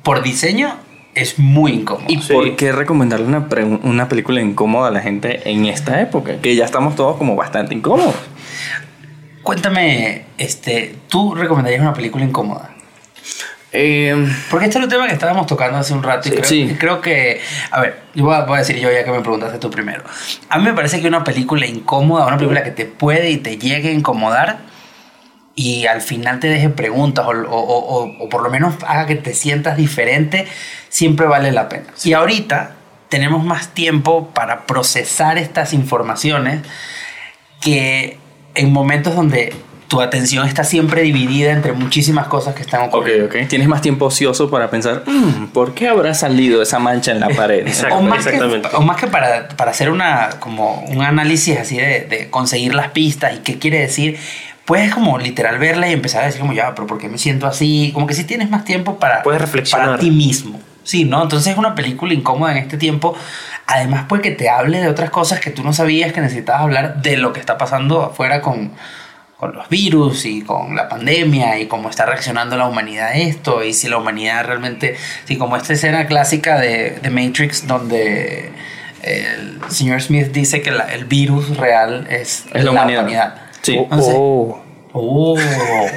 por 0.01 0.23
diseño, 0.23 0.75
es 1.15 1.39
muy 1.39 1.71
incómodo. 1.73 2.05
¿Y 2.07 2.21
Sí. 2.21 2.31
por 2.33 2.55
qué 2.55 2.71
recomendarle 2.71 3.25
una, 3.25 3.49
pre- 3.49 3.63
una 3.65 4.07
película 4.07 4.41
incómoda 4.41 4.87
a 4.89 4.91
la 4.91 5.01
gente 5.01 5.49
en 5.49 5.65
esta 5.65 6.01
época? 6.01 6.37
Que 6.41 6.55
ya 6.55 6.65
estamos 6.65 6.95
todos 6.95 7.17
como 7.17 7.35
bastante 7.35 7.73
incómodos. 7.75 8.15
Cuéntame, 9.43 10.25
este, 10.37 10.95
¿tú 11.09 11.33
recomendarías 11.33 11.81
una 11.81 11.93
película 11.93 12.23
incómoda? 12.23 12.69
Eh, 13.73 14.13
Porque 14.49 14.65
este 14.65 14.77
es 14.79 14.83
el 14.83 14.89
tema 14.89 15.07
que 15.07 15.13
estábamos 15.13 15.47
tocando 15.47 15.77
hace 15.77 15.93
un 15.93 16.03
rato 16.03 16.27
y 16.27 16.31
Sí. 16.31 16.35
creo, 16.37 16.45
Sí. 16.49 16.61
y 16.71 16.75
creo 16.75 17.01
que, 17.01 17.39
a 17.71 17.81
ver, 17.81 18.01
yo 18.13 18.25
voy 18.25 18.35
a, 18.35 18.41
voy 18.41 18.55
a 18.55 18.59
decir 18.59 18.77
yo 18.77 18.91
ya 18.91 19.03
que 19.05 19.11
me 19.11 19.21
preguntaste 19.21 19.57
tú 19.59 19.69
primero. 19.71 20.03
A 20.49 20.57
mí 20.59 20.65
me 20.65 20.73
parece 20.73 21.01
que 21.01 21.07
una 21.07 21.23
película 21.23 21.65
incómoda, 21.65 22.27
una 22.27 22.35
película 22.37 22.63
que 22.63 22.71
te 22.71 22.85
puede 22.85 23.31
y 23.31 23.37
te 23.37 23.57
llegue 23.57 23.89
a 23.89 23.93
incomodar 23.93 24.59
y 25.55 25.85
al 25.85 26.01
final 26.01 26.39
te 26.39 26.47
deje 26.47 26.69
preguntas 26.69 27.25
o, 27.25 27.31
o- 27.31 27.59
o- 27.59 28.03
o- 28.05 28.23
o 28.23 28.29
por 28.29 28.41
lo 28.43 28.49
menos 28.49 28.75
haga 28.87 29.05
que 29.05 29.15
te 29.15 29.33
sientas 29.33 29.77
diferente, 29.77 30.47
siempre 30.89 31.25
vale 31.27 31.51
la 31.51 31.67
pena. 31.69 31.83
Y 32.03 32.13
ahorita 32.13 32.71
tenemos 33.09 33.43
más 33.43 33.69
tiempo 33.69 34.29
para 34.33 34.65
procesar 34.65 35.37
estas 35.37 35.73
informaciones 35.73 36.61
que 37.59 38.17
en 38.55 38.71
momentos 38.71 39.15
donde 39.15 39.53
tu 39.87 39.99
atención 40.01 40.47
está 40.47 40.63
siempre 40.63 41.01
dividida 41.01 41.51
entre 41.51 41.73
muchísimas 41.73 42.27
cosas 42.27 42.55
que 42.55 42.61
están 42.61 42.83
ok, 42.83 42.87
ocurriendo. 42.93 43.25
ok. 43.25 43.35
Tienes 43.49 43.67
más 43.67 43.81
tiempo 43.81 44.05
ocioso 44.05 44.49
para 44.49 44.69
pensar, 44.69 45.03
"Mm, 45.05 45.47
¿por 45.47 45.73
qué 45.73 45.89
habrá 45.89 46.13
salido 46.13 46.61
esa 46.61 46.79
mancha 46.79 47.11
en 47.11 47.19
la 47.19 47.27
pared? 47.35 47.67
Exacto. 47.67 47.97
o 47.97 48.01
más 48.01 48.25
exactamente. 48.25 48.69
Que, 48.69 48.75
o 48.77 48.81
más 48.81 48.95
que 48.97 49.07
para, 49.07 49.49
para 49.49 49.71
hacer 49.71 49.89
una, 49.89 50.29
como 50.39 50.75
un 50.87 51.01
análisis 51.01 51.59
así 51.59 51.75
de, 51.75 52.01
de 52.09 52.29
conseguir 52.29 52.73
las 52.73 52.91
pistas 52.91 53.33
y 53.35 53.39
qué 53.39 53.59
quiere 53.59 53.79
decir, 53.79 54.17
puedes 54.65 54.93
como 54.93 55.17
literal 55.17 55.57
verla 55.59 55.89
y 55.89 55.93
empezar 55.93 56.23
a 56.23 56.25
decir 56.27 56.41
como 56.41 56.53
ya, 56.53 56.73
pero 56.75 56.87
¿por 56.87 56.97
qué 56.97 57.09
me 57.09 57.17
siento 57.17 57.47
así? 57.47 57.91
Como 57.93 58.07
que 58.07 58.13
si 58.13 58.23
tienes 58.23 58.49
más 58.49 58.63
tiempo 58.65 58.99
para, 58.99 59.23
Puedes 59.23 59.41
reflexionar. 59.41 59.87
para 59.87 59.99
ti 59.99 60.11
mismo. 60.11 60.59
Sí, 60.83 61.03
¿no? 61.05 61.21
Entonces 61.21 61.51
es 61.53 61.57
una 61.59 61.75
película 61.75 62.13
incómoda 62.13 62.51
en 62.53 62.57
este 62.57 62.77
tiempo. 62.77 63.15
Además, 63.67 64.05
puede 64.09 64.23
que 64.23 64.31
te 64.31 64.49
hable 64.49 64.79
de 64.79 64.87
otras 64.87 65.09
cosas 65.11 65.39
que 65.39 65.51
tú 65.51 65.63
no 65.63 65.73
sabías 65.73 66.11
que 66.11 66.21
necesitabas 66.21 66.61
hablar 66.63 67.01
de 67.01 67.17
lo 67.17 67.33
que 67.33 67.39
está 67.39 67.57
pasando 67.57 68.01
afuera 68.03 68.41
con, 68.41 68.71
con 69.37 69.53
los 69.53 69.69
virus 69.69 70.25
y 70.25 70.41
con 70.41 70.75
la 70.75 70.89
pandemia 70.89 71.59
y 71.59 71.67
cómo 71.67 71.89
está 71.89 72.05
reaccionando 72.07 72.57
la 72.57 72.65
humanidad 72.67 73.09
a 73.09 73.13
esto 73.13 73.63
y 73.63 73.73
si 73.73 73.89
la 73.89 73.97
humanidad 73.97 74.43
realmente, 74.45 74.95
sí, 75.25 75.37
como 75.37 75.55
esta 75.55 75.73
escena 75.73 76.07
clásica 76.07 76.59
de, 76.59 76.99
de 77.01 77.09
Matrix 77.11 77.67
donde 77.67 78.51
el 79.03 79.59
señor 79.69 80.01
Smith 80.01 80.27
dice 80.31 80.61
que 80.61 80.71
la- 80.71 80.91
el 80.93 81.05
virus 81.05 81.57
real 81.57 82.07
es, 82.09 82.45
Es 82.53 82.63
la 82.63 82.71
humanidad. 82.71 83.35
Sí. 83.61 83.73
Entonces- 83.75 84.13
Oh. 84.17 84.59
Oh. 84.93 85.37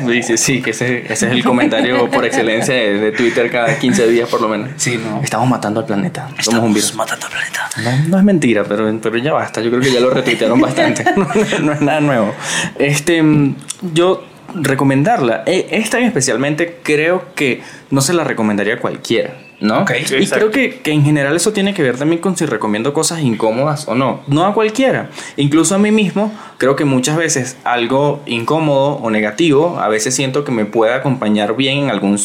Sí, 0.08 0.22
sí, 0.22 0.36
sí, 0.38 0.62
que 0.62 0.70
ese, 0.70 1.00
ese 1.12 1.26
es 1.26 1.32
el 1.32 1.42
comentario 1.42 2.08
por 2.10 2.24
excelencia 2.24 2.72
de, 2.74 2.98
de 3.00 3.10
Twitter 3.10 3.50
cada 3.50 3.76
15 3.76 4.06
días 4.06 4.28
por 4.28 4.40
lo 4.40 4.48
menos. 4.48 4.68
Sí, 4.76 5.00
no. 5.04 5.20
Estamos 5.20 5.48
matando 5.48 5.80
al 5.80 5.86
planeta. 5.86 6.28
Somos 6.38 6.62
un 6.62 6.72
virus. 6.72 6.94
matando 6.94 7.26
al 7.26 7.32
planeta. 7.32 7.68
No, 7.82 8.08
no 8.10 8.18
es 8.18 8.24
mentira, 8.24 8.62
pero, 8.62 8.96
pero 9.02 9.16
ya 9.18 9.32
basta. 9.32 9.60
Yo 9.60 9.70
creo 9.70 9.82
que 9.82 9.90
ya 9.92 9.98
lo 9.98 10.10
retuitearon 10.10 10.60
bastante. 10.60 11.04
No, 11.16 11.26
no 11.62 11.72
es 11.72 11.80
nada 11.80 12.00
nuevo. 12.00 12.32
Este, 12.78 13.20
mm, 13.20 13.56
yo 13.94 14.22
recomendarla. 14.54 15.42
eh, 15.46 15.66
Esta 15.72 15.98
en 15.98 16.04
especialmente 16.04 16.78
creo 16.84 17.34
que 17.34 17.62
no 17.90 18.00
se 18.00 18.12
la 18.14 18.22
recomendaría 18.22 18.74
a 18.74 18.78
cualquiera. 18.78 19.34
¿No? 19.60 19.86
Sí, 19.86 19.94
y 19.94 20.22
exacto. 20.22 20.50
creo 20.50 20.50
que, 20.50 20.80
que 20.80 20.92
en 20.92 21.04
general 21.04 21.34
eso 21.36 21.52
tiene 21.52 21.74
que 21.74 21.82
ver 21.82 21.96
también 21.96 22.20
con 22.20 22.36
si 22.36 22.46
recomiendo 22.46 22.92
cosas 22.92 23.20
incómodas 23.20 23.88
o 23.88 23.94
no. 23.94 24.20
No 24.26 24.44
a 24.46 24.54
cualquiera. 24.54 25.10
Incluso 25.36 25.74
a 25.74 25.78
mí 25.78 25.90
mismo, 25.90 26.32
creo 26.58 26.76
que 26.76 26.84
muchas 26.84 27.16
veces 27.16 27.56
algo 27.64 28.20
incómodo 28.26 28.96
o 28.96 29.10
negativo, 29.10 29.78
a 29.80 29.88
veces 29.88 30.14
siento 30.14 30.44
que 30.44 30.52
me 30.52 30.64
puede 30.64 30.94
acompañar 30.94 31.56
bien 31.56 31.78
en 31.78 31.90
algún 31.90 32.18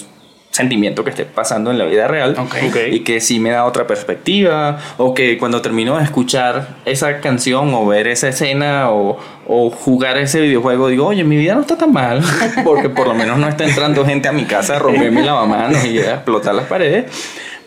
sentimiento 0.59 1.03
que 1.03 1.09
esté 1.09 1.25
pasando 1.25 1.71
en 1.71 1.77
la 1.77 1.85
vida 1.85 2.07
real 2.07 2.35
Ok. 2.37 2.55
Ok. 2.67 2.77
y 2.91 2.99
que 3.01 3.19
sí 3.19 3.39
me 3.39 3.49
da 3.49 3.65
otra 3.65 3.87
perspectiva 3.87 4.77
o 4.97 5.13
que 5.13 5.37
cuando 5.37 5.61
termino 5.61 5.97
de 5.97 6.03
escuchar 6.03 6.75
esa 6.85 7.19
canción 7.21 7.73
o 7.73 7.85
ver 7.87 8.07
esa 8.07 8.27
escena 8.29 8.91
o, 8.91 9.17
o 9.47 9.69
jugar 9.71 10.17
ese 10.17 10.41
videojuego 10.41 10.89
digo, 10.89 11.07
oye, 11.07 11.23
mi 11.23 11.37
vida 11.37 11.55
no 11.55 11.61
está 11.61 11.77
tan 11.77 11.91
mal 11.93 12.21
porque 12.63 12.89
por 12.89 13.07
lo 13.07 13.13
menos 13.15 13.37
no 13.37 13.47
está 13.47 13.63
entrando 13.63 14.05
gente 14.05 14.27
a 14.27 14.31
mi 14.31 14.43
casa 14.45 14.75
a 14.75 14.79
romperme 14.79 15.23
lavamanos 15.23 15.83
y 15.85 15.99
a 15.99 16.15
explotar 16.15 16.53
las 16.55 16.65
paredes. 16.65 17.05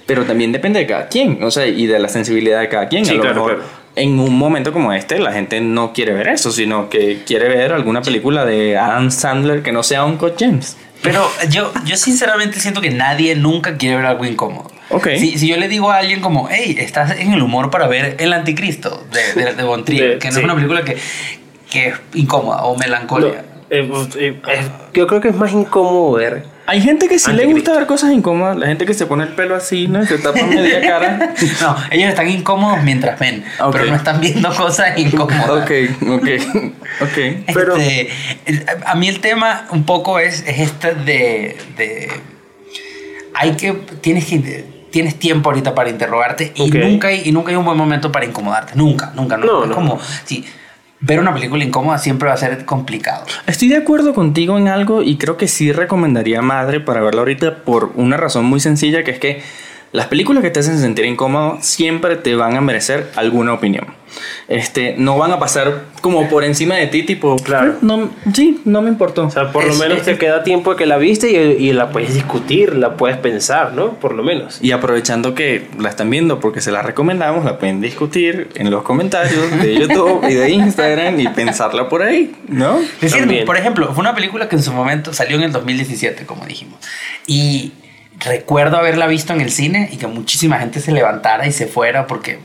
Pero 0.07 0.25
también 0.25 0.51
depende 0.53 0.81
de 0.81 0.87
cada 0.87 1.07
quien, 1.09 1.43
o 1.45 1.51
sea, 1.51 1.67
y 1.67 1.87
de 1.87 1.99
la 1.99 2.09
sensibilidad 2.09 2.61
de 2.61 2.69
cada 2.69 2.89
quien. 2.89 3.05
Sí, 3.07 3.13
a 3.13 3.15
lo 3.15 3.23
claro, 3.23 3.35
mejor 3.37 3.55
claro. 3.55 3.71
en 3.95 4.19
un 4.19 4.37
momento 4.37 4.73
como 4.73 4.93
este, 4.93 5.19
la 5.21 5.33
gente 5.33 5.61
no 5.61 5.93
quiere 5.93 6.13
ver 6.13 6.27
eso, 6.29 6.51
sino 6.51 6.89
que 6.91 7.21
quiere 7.25 7.49
ver 7.49 7.73
alguna 7.73 8.03
película 8.03 8.45
de 8.45 8.77
Adam 8.77 9.11
Sandler 9.13 9.63
que 9.63 9.71
no 9.73 9.83
sea 9.85 10.05
Uncle 10.05 10.35
James. 10.39 10.77
Pero 11.03 11.29
yo, 11.51 11.73
yo 11.85 11.97
sinceramente 11.97 12.61
siento 12.61 12.81
que 12.81 12.91
nadie 12.91 13.35
nunca 13.35 13.77
quiere 13.77 13.97
ver 13.97 14.07
algo 14.07 14.25
incómodo. 14.25 14.71
Ok. 14.91 15.09
Si, 15.19 15.39
si 15.39 15.49
yo 15.49 15.57
le 15.57 15.69
digo 15.69 15.91
a 15.91 15.99
alguien 15.99 16.21
como, 16.21 16.49
hey, 16.51 16.77
estás 16.79 17.19
en 17.19 17.33
el 17.33 17.43
humor 17.43 17.71
para 17.71 17.89
ver 17.89 18.17
El 18.21 18.33
Anticristo 18.33 19.05
de, 19.11 19.43
de, 19.43 19.55
de 19.55 20.19
que 20.19 20.29
no 20.29 20.33
sí. 20.33 20.39
es 20.39 20.45
una 20.45 20.55
película 20.55 20.85
que, 20.85 20.97
que 21.71 21.89
es 21.89 21.95
incómoda 22.15 22.65
o 22.65 22.77
melancolia. 22.77 23.29
No, 23.29 23.63
eh, 23.71 23.89
eh, 24.17 24.41
eh, 24.49 24.69
yo 24.93 25.07
creo 25.07 25.21
que 25.21 25.29
es 25.29 25.35
más 25.35 25.53
incómodo 25.53 26.13
ver. 26.13 26.52
Hay 26.67 26.81
gente 26.81 27.09
que 27.09 27.19
sí 27.19 27.33
le 27.33 27.47
gusta 27.47 27.73
ver 27.73 27.87
cosas 27.87 28.13
incómodas, 28.13 28.57
la 28.57 28.67
gente 28.67 28.87
que 28.87 28.95
se 28.95 29.05
pone 29.07 29.25
el 29.25 29.31
pelo 29.31 29.57
así, 29.57 29.89
¿no? 29.89 30.07
Se 30.07 30.19
tapa 30.19 30.43
media 30.47 30.81
cara. 30.81 31.35
No, 31.61 31.77
ellos 31.91 32.09
están 32.09 32.29
incómodos 32.29 32.83
mientras 32.83 33.19
ven, 33.19 33.45
pero 33.73 33.85
no 33.87 33.97
están 33.97 34.21
viendo 34.21 34.49
cosas 34.55 34.97
incómodas. 34.97 35.51
ok, 35.51 35.71
ok, 36.09 36.29
ok. 37.01 37.19
Pero- 37.55 37.77
Este, 37.77 38.11
el- 38.47 38.65
a 38.87 38.95
mí 38.95 39.09
el 39.09 39.21
tema 39.21 39.67
un 39.71 39.85
poco 39.85 40.19
es, 40.21 40.45
es 40.47 40.61
este 40.61 40.95
de, 40.95 41.57
de- 41.77 42.09
hay 43.35 43.53
que 43.53 43.73
tienes 44.01 44.27
que 44.27 44.65
tienes 44.91 45.19
tiempo 45.19 45.49
ahorita 45.51 45.75
para 45.75 45.89
interrogarte 45.91 46.53
y 46.55 46.71
nunca 46.71 47.09
hay, 47.09 47.23
y 47.25 47.33
nunca 47.33 47.51
hay 47.51 47.57
un 47.57 47.65
buen 47.65 47.79
momento 47.79 48.13
para 48.13 48.27
incomodarte 48.27 48.75
nunca 48.77 49.11
nunca 49.17 49.39
no, 49.39 49.47
No, 49.47 49.63
es 49.65 49.69
no. 49.71 49.75
como 49.75 49.99
si 50.27 50.45
ver 51.03 51.19
una 51.21 51.35
película 51.35 51.63
incómoda 51.65 51.99
siempre 51.99 52.29
va 52.29 52.35
a 52.35 52.39
ser 52.39 52.65
complicado. 52.65 53.27
Estoy 53.47 53.69
de 53.69 53.77
acuerdo 53.77 54.15
contigo 54.15 54.57
en 54.57 54.69
algo 54.69 55.03
y 55.03 55.19
creo 55.19 55.37
que 55.37 55.49
sí 55.49 55.73
recomendaría 55.73 56.41
Madre 56.43 56.81
para 56.81 57.03
verla 57.03 57.21
ahorita 57.21 57.65
por 57.65 57.93
una 57.97 58.17
razón 58.17 58.45
muy 58.47 58.61
sencilla 58.61 59.05
que 59.05 59.11
es 59.11 59.19
que 59.19 59.43
las 59.93 60.07
películas 60.07 60.43
que 60.43 60.51
te 60.51 60.61
hacen 60.61 60.79
sentir 60.79 61.05
incómodo 61.05 61.59
siempre 61.61 62.17
te 62.17 62.35
van 62.35 62.57
a 62.57 62.61
merecer 62.61 63.11
alguna 63.17 63.53
opinión. 63.53 63.87
Este, 64.49 64.95
no 64.99 65.17
van 65.17 65.33
a 65.33 65.39
pasar 65.39 65.85
como 66.03 66.29
por 66.29 66.45
encima 66.45 66.75
de 66.77 66.87
ti, 66.87 67.03
tipo, 67.03 67.37
Claro. 67.37 67.77
no, 67.81 68.11
sí, 68.35 68.61
no 68.67 68.83
me 68.83 68.89
importó. 68.91 69.25
O 69.27 69.31
sea, 69.31 69.51
por 69.53 69.65
lo 69.67 69.75
menos 69.75 69.99
es- 69.99 70.05
te 70.05 70.19
queda 70.19 70.43
tiempo 70.43 70.73
de 70.73 70.77
que 70.77 70.85
la 70.87 70.99
viste 70.99 71.31
y, 71.31 71.69
y 71.69 71.73
la 71.73 71.91
puedes 71.91 72.13
discutir, 72.15 72.75
la 72.77 72.97
puedes 72.99 73.17
pensar, 73.17 73.73
¿no? 73.73 73.95
Por 73.95 74.15
lo 74.15 74.23
menos. 74.23 74.59
Y 74.63 74.73
aprovechando 74.73 75.35
que 75.35 75.67
la 75.79 75.89
están 75.89 76.11
viendo 76.11 76.41
porque 76.41 76.61
se 76.61 76.71
la 76.73 76.83
recomendamos, 76.83 77.45
la 77.47 77.59
pueden 77.59 77.81
discutir 77.81 78.49
en 78.55 78.71
los 78.71 78.83
comentarios 78.83 79.51
de 79.63 79.75
YouTube 79.79 80.25
y 80.29 80.35
de 80.35 80.51
Instagram 80.51 81.19
y 81.21 81.29
pensarla 81.29 81.89
por 81.89 82.03
ahí, 82.03 82.35
¿no? 82.49 82.79
Es 82.81 83.01
decir, 83.01 83.21
También. 83.21 83.47
por 83.47 83.57
ejemplo, 83.57 83.87
fue 83.95 84.01
una 84.03 84.15
película 84.15 84.47
que 84.49 84.57
en 84.57 84.63
su 84.63 84.73
momento 84.73 85.15
salió 85.15 85.37
en 85.37 85.45
el 85.45 85.53
2017, 85.53 86.27
como 86.27 86.45
dijimos. 86.45 86.79
Y 87.27 87.73
recuerdo 88.25 88.77
haberla 88.77 89.07
visto 89.07 89.33
en 89.33 89.41
el 89.41 89.51
cine 89.51 89.89
y 89.93 89.97
que 89.97 90.07
muchísima 90.07 90.59
gente 90.59 90.81
se 90.81 90.93
levantara 90.93 91.47
y 91.47 91.53
se 91.53 91.67
fuera 91.67 92.07
porque 92.07 92.39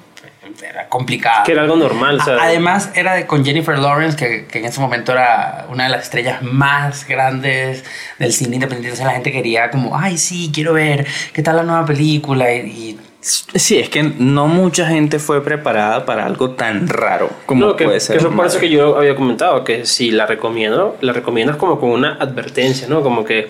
era 0.67 0.87
complicada. 0.89 1.43
Que 1.43 1.51
era 1.51 1.61
algo 1.61 1.75
normal, 1.75 2.19
A- 2.19 2.37
Además, 2.45 2.89
era 2.95 3.13
de- 3.13 3.27
con 3.27 3.45
Jennifer 3.45 3.77
Lawrence, 3.77 4.17
que, 4.17 4.45
que 4.47 4.59
en 4.59 4.65
ese 4.65 4.79
momento 4.79 5.11
era 5.11 5.67
una 5.69 5.83
de 5.83 5.89
las 5.89 6.03
estrellas 6.03 6.41
más 6.41 7.07
grandes 7.07 7.83
del 8.17 8.33
cine 8.33 8.55
independiente. 8.55 8.93
O 8.93 8.95
sea, 8.95 9.05
la 9.07 9.13
gente 9.13 9.31
quería 9.31 9.69
como, 9.69 9.95
ay, 9.97 10.17
sí, 10.17 10.49
quiero 10.53 10.73
ver 10.73 11.05
qué 11.33 11.43
tal 11.43 11.57
la 11.57 11.63
nueva 11.63 11.85
película. 11.85 12.51
Y, 12.53 12.59
y 12.69 12.99
Sí, 13.19 13.77
es 13.77 13.89
que 13.89 14.03
no 14.03 14.47
mucha 14.47 14.87
gente 14.87 15.19
fue 15.19 15.43
preparada 15.43 16.05
para 16.05 16.25
algo 16.25 16.51
tan 16.51 16.87
raro 16.87 17.29
como 17.45 17.65
No, 17.65 17.75
que, 17.75 17.83
puede 17.83 17.99
ser. 17.99 18.15
que 18.15 18.19
eso 18.23 18.33
por 18.33 18.45
eso 18.45 18.59
que 18.59 18.69
yo 18.69 18.97
había 18.97 19.15
comentado, 19.15 19.63
que 19.65 19.85
si 19.85 20.11
la 20.11 20.25
recomiendo, 20.27 20.95
la 21.01 21.11
recomiendas 21.13 21.57
como 21.57 21.77
con 21.79 21.89
una 21.89 22.13
advertencia, 22.13 22.87
¿no? 22.87 23.01
Como 23.01 23.25
que 23.25 23.49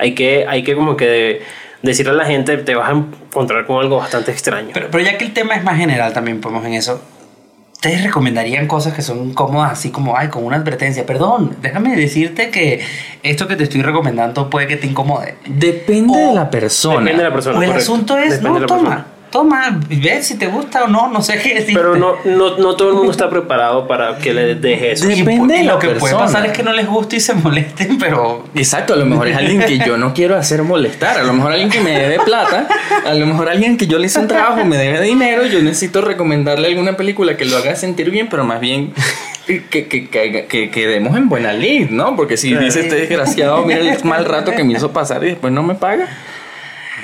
hay 0.00 0.14
que, 0.14 0.46
hay 0.48 0.62
que 0.64 0.74
como 0.74 0.96
que 0.96 1.42
decirle 1.82 2.12
a 2.12 2.14
la 2.16 2.24
gente, 2.24 2.56
te 2.58 2.74
vas 2.74 2.88
a 2.90 2.92
encontrar 2.92 3.66
con 3.66 3.80
algo 3.80 3.96
bastante 3.98 4.30
extraño. 4.32 4.70
Pero, 4.74 4.88
pero 4.90 5.04
ya 5.04 5.16
que 5.18 5.24
el 5.24 5.32
tema 5.32 5.54
es 5.54 5.64
más 5.64 5.76
general, 5.76 6.12
también 6.12 6.40
podemos 6.40 6.64
en 6.64 6.74
eso. 6.74 7.00
¿Ustedes 7.72 8.04
recomendarían 8.04 8.66
cosas 8.66 8.92
que 8.92 9.00
son 9.00 9.32
cómodas, 9.32 9.72
así 9.72 9.90
como, 9.90 10.14
ay, 10.14 10.28
con 10.28 10.44
una 10.44 10.56
advertencia? 10.56 11.06
Perdón, 11.06 11.56
déjame 11.62 11.96
decirte 11.96 12.50
que 12.50 12.80
esto 13.22 13.48
que 13.48 13.56
te 13.56 13.62
estoy 13.64 13.80
recomendando 13.80 14.50
puede 14.50 14.66
que 14.66 14.76
te 14.76 14.86
incomode. 14.86 15.36
Depende 15.46 16.12
O- 16.14 16.28
de 16.28 16.34
la 16.34 16.50
persona. 16.50 16.98
Depende 17.00 17.22
de 17.22 17.28
la 17.30 17.32
persona. 17.34 17.58
o 17.58 17.62
el 17.62 17.68
correcto. 17.70 17.92
asunto 17.92 18.18
es, 18.18 18.30
Depende 18.32 18.48
no, 18.50 18.60
de 18.60 18.66
toma, 18.66 18.80
persona. 18.80 19.06
Toma, 19.30 19.78
ve 19.88 20.22
si 20.22 20.36
te 20.36 20.46
gusta 20.46 20.84
o 20.84 20.88
no, 20.88 21.08
no 21.08 21.22
sé 21.22 21.38
qué 21.40 21.54
decirte. 21.54 21.74
Pero 21.74 21.96
no, 21.96 22.14
no, 22.24 22.56
no 22.58 22.76
todo 22.76 22.88
el 22.90 22.94
mundo 22.96 23.10
está 23.12 23.30
preparado 23.30 23.86
para 23.86 24.18
que 24.18 24.34
le 24.34 24.54
deje 24.56 24.92
eso. 24.92 25.08
Y, 25.10 25.16
depende 25.20 25.54
pu- 25.54 25.56
y 25.56 25.58
de 25.60 25.64
lo 25.64 25.78
que 25.78 25.88
puede 25.90 26.14
pasar 26.14 26.44
es 26.46 26.52
que 26.52 26.62
no 26.62 26.72
les 26.72 26.86
guste 26.86 27.16
y 27.16 27.20
se 27.20 27.34
molesten, 27.34 27.98
pero 27.98 28.44
Exacto, 28.54 28.94
a 28.94 28.96
lo 28.96 29.06
mejor 29.06 29.28
es 29.28 29.36
alguien 29.36 29.60
que 29.60 29.78
yo 29.78 29.96
no 29.96 30.12
quiero 30.14 30.36
hacer 30.36 30.62
molestar, 30.62 31.18
a 31.18 31.22
lo 31.22 31.32
mejor 31.32 31.52
alguien 31.52 31.70
que 31.70 31.80
me 31.80 31.90
debe 31.98 32.18
plata, 32.24 32.66
a 33.06 33.14
lo 33.14 33.26
mejor 33.26 33.48
alguien 33.48 33.76
que 33.76 33.86
yo 33.86 33.98
le 33.98 34.06
hice 34.06 34.18
un 34.18 34.28
trabajo, 34.28 34.64
me 34.64 34.76
debe 34.76 35.00
dinero, 35.00 35.46
yo 35.46 35.62
necesito 35.62 36.00
recomendarle 36.00 36.68
alguna 36.68 36.96
película 36.96 37.36
que 37.36 37.44
lo 37.44 37.56
haga 37.56 37.76
sentir 37.76 38.10
bien, 38.10 38.28
pero 38.28 38.44
más 38.44 38.60
bien 38.60 38.92
que, 39.46 39.64
que, 39.64 39.88
que, 39.88 40.08
que, 40.08 40.46
que 40.46 40.70
quedemos 40.70 41.16
en 41.16 41.28
buena 41.28 41.52
lid, 41.52 41.90
¿no? 41.90 42.14
Porque 42.16 42.36
si 42.36 42.54
dice 42.54 42.80
este 42.80 42.94
desgraciado, 42.96 43.64
mira 43.64 43.80
el 43.80 44.04
mal 44.04 44.24
rato 44.24 44.52
que 44.52 44.64
me 44.64 44.72
hizo 44.74 44.92
pasar 44.92 45.22
y 45.24 45.28
después 45.28 45.52
no 45.52 45.62
me 45.62 45.74
paga. 45.74 46.06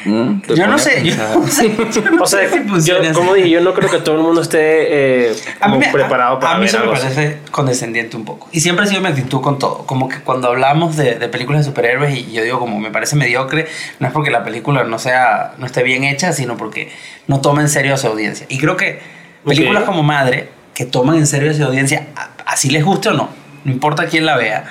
Mm, 0.07 0.43
yo 0.55 0.67
no 0.67 0.75
a 0.75 0.79
sé. 0.79 1.03
yo- 1.05 1.15
pensar. 1.17 2.21
O 2.21 2.27
sea, 2.27 2.41
yo, 2.85 3.13
como 3.13 3.35
dije, 3.35 3.51
yo 3.51 3.61
no 3.61 3.75
creo 3.75 3.91
que 3.91 3.99
todo 3.99 4.15
el 4.17 4.23
mundo 4.23 4.41
esté 4.43 5.29
eh, 5.31 5.35
A 5.61 5.69
mí, 5.69 5.79
me- 5.79 5.89
preparado 5.89 6.37
a- 6.37 6.41
para 6.41 6.53
a 6.53 6.55
mí 6.57 6.61
ver 6.61 6.69
eso 6.69 6.79
me 6.79 6.83
algo 6.85 6.95
así. 6.95 7.03
parece 7.05 7.39
condescendiente 7.51 8.17
un 8.17 8.25
poco. 8.25 8.49
Y 8.53 8.61
siempre 8.61 8.85
ha 8.85 8.89
sido 8.89 9.01
mi 9.01 9.09
actitud 9.09 9.41
con 9.41 9.59
todo. 9.59 9.87
Como 9.87 10.09
que 10.09 10.21
cuando 10.21 10.49
hablamos 10.49 10.97
de, 10.97 11.17
de 11.17 11.29
películas 11.29 11.63
de 11.63 11.65
superhéroes 11.71 12.17
y 12.17 12.33
yo 12.33 12.43
digo 12.43 12.59
como 12.61 12.79
me 12.79 12.91
parece 12.91 13.17
mediocre, 13.17 13.67
no 13.99 14.07
es 14.07 14.13
porque 14.13 14.31
la 14.31 14.45
película 14.45 14.85
no 14.85 14.99
sea 14.99 15.55
no 15.59 15.67
esté 15.67 15.83
bien 15.83 16.05
hecha, 16.05 16.33
sino 16.33 16.57
porque 16.57 16.91
no 17.27 17.41
toma 17.41 17.63
en 17.63 17.69
serio 17.69 17.95
a 17.95 17.97
su 17.97 18.07
audiencia. 18.07 18.47
Y 18.49 18.59
creo 18.59 18.77
que 18.77 19.01
películas 19.45 19.83
Ok. 19.83 19.87
como 19.89 20.03
Madre, 20.03 20.49
que 20.75 20.85
toman 20.85 21.17
en 21.17 21.27
serio 21.27 21.51
a 21.51 21.55
su 21.55 21.65
audiencia, 21.65 22.07
a- 22.17 22.31
así 22.47 22.71
les 22.71 22.85
guste 22.85 23.09
o 23.09 23.13
no, 23.13 23.31
no 23.65 23.73
importa 23.73 24.07
quién 24.07 24.27
la 24.27 24.37
vea, 24.37 24.65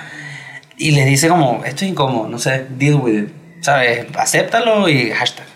y 0.78 0.92
les 0.92 1.06
dice 1.06 1.28
como, 1.30 1.64
esto 1.66 1.86
es 1.86 1.92
incómodo, 1.92 2.28
no 2.30 2.38
sé, 2.38 2.66
deal 2.78 2.96
with 2.96 3.14
it. 3.24 3.30
¿Sabes? 3.66 4.06
Acéptalo 4.16 4.88
y 4.88 5.10
hashtag, 5.10 5.48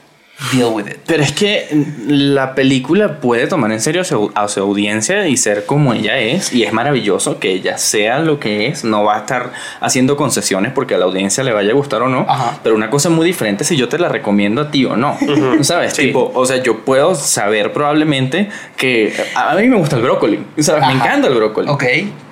deal 0.52 0.70
with 0.74 0.88
it. 0.88 0.98
Pero 1.06 1.22
es 1.22 1.32
que 1.32 1.68
la 2.08 2.56
película 2.56 3.20
puede 3.20 3.46
tomar 3.46 3.72
en 3.72 3.80
serio 3.80 4.02
a 4.02 4.04
su, 4.04 4.32
a 4.34 4.48
su 4.48 4.62
audiencia 4.62 5.28
y 5.28 5.38
ser 5.38 5.68
como 5.68 5.94
ella 5.94 6.18
es. 6.18 6.52
Y 6.52 6.64
es 6.64 6.74
maravilloso 6.74 7.40
que 7.40 7.52
ella 7.52 7.78
sea 7.78 8.18
lo 8.18 8.40
que 8.40 8.66
es. 8.66 8.84
No 8.84 9.04
va 9.04 9.18
a 9.18 9.20
estar 9.20 9.52
haciendo 9.80 10.18
concesiones 10.18 10.72
porque 10.74 10.96
a 10.96 10.98
la 10.98 11.06
audiencia 11.06 11.44
le 11.44 11.54
vaya 11.54 11.70
a 11.70 11.76
gustar 11.76 12.02
o 12.02 12.10
no. 12.10 12.26
Ajá. 12.28 12.58
Pero 12.64 12.74
una 12.74 12.90
cosa 12.90 13.10
muy 13.12 13.28
diferente 13.28 13.64
si 13.64 13.78
yo 13.78 13.88
te 13.90 14.00
la 14.00 14.10
recomiendo 14.10 14.62
a 14.64 14.72
ti 14.72 14.86
o 14.86 14.98
no. 14.98 15.16
¿Sabes? 15.62 15.94
Sí. 15.94 16.08
Tipo, 16.08 16.32
o 16.34 16.46
sea, 16.48 16.64
yo 16.64 16.80
puedo 16.80 17.14
saber 17.14 17.72
probablemente 17.74 18.50
que 18.76 19.14
a 19.36 19.54
mí 19.54 19.68
me 19.68 19.76
gusta 19.76 19.98
el 19.98 20.02
brócoli. 20.02 20.44
¿Sabes? 20.58 20.84
Me 20.88 20.94
encanta 20.94 21.28
el 21.28 21.36
brócoli. 21.36 21.70
Ok. 21.70 21.84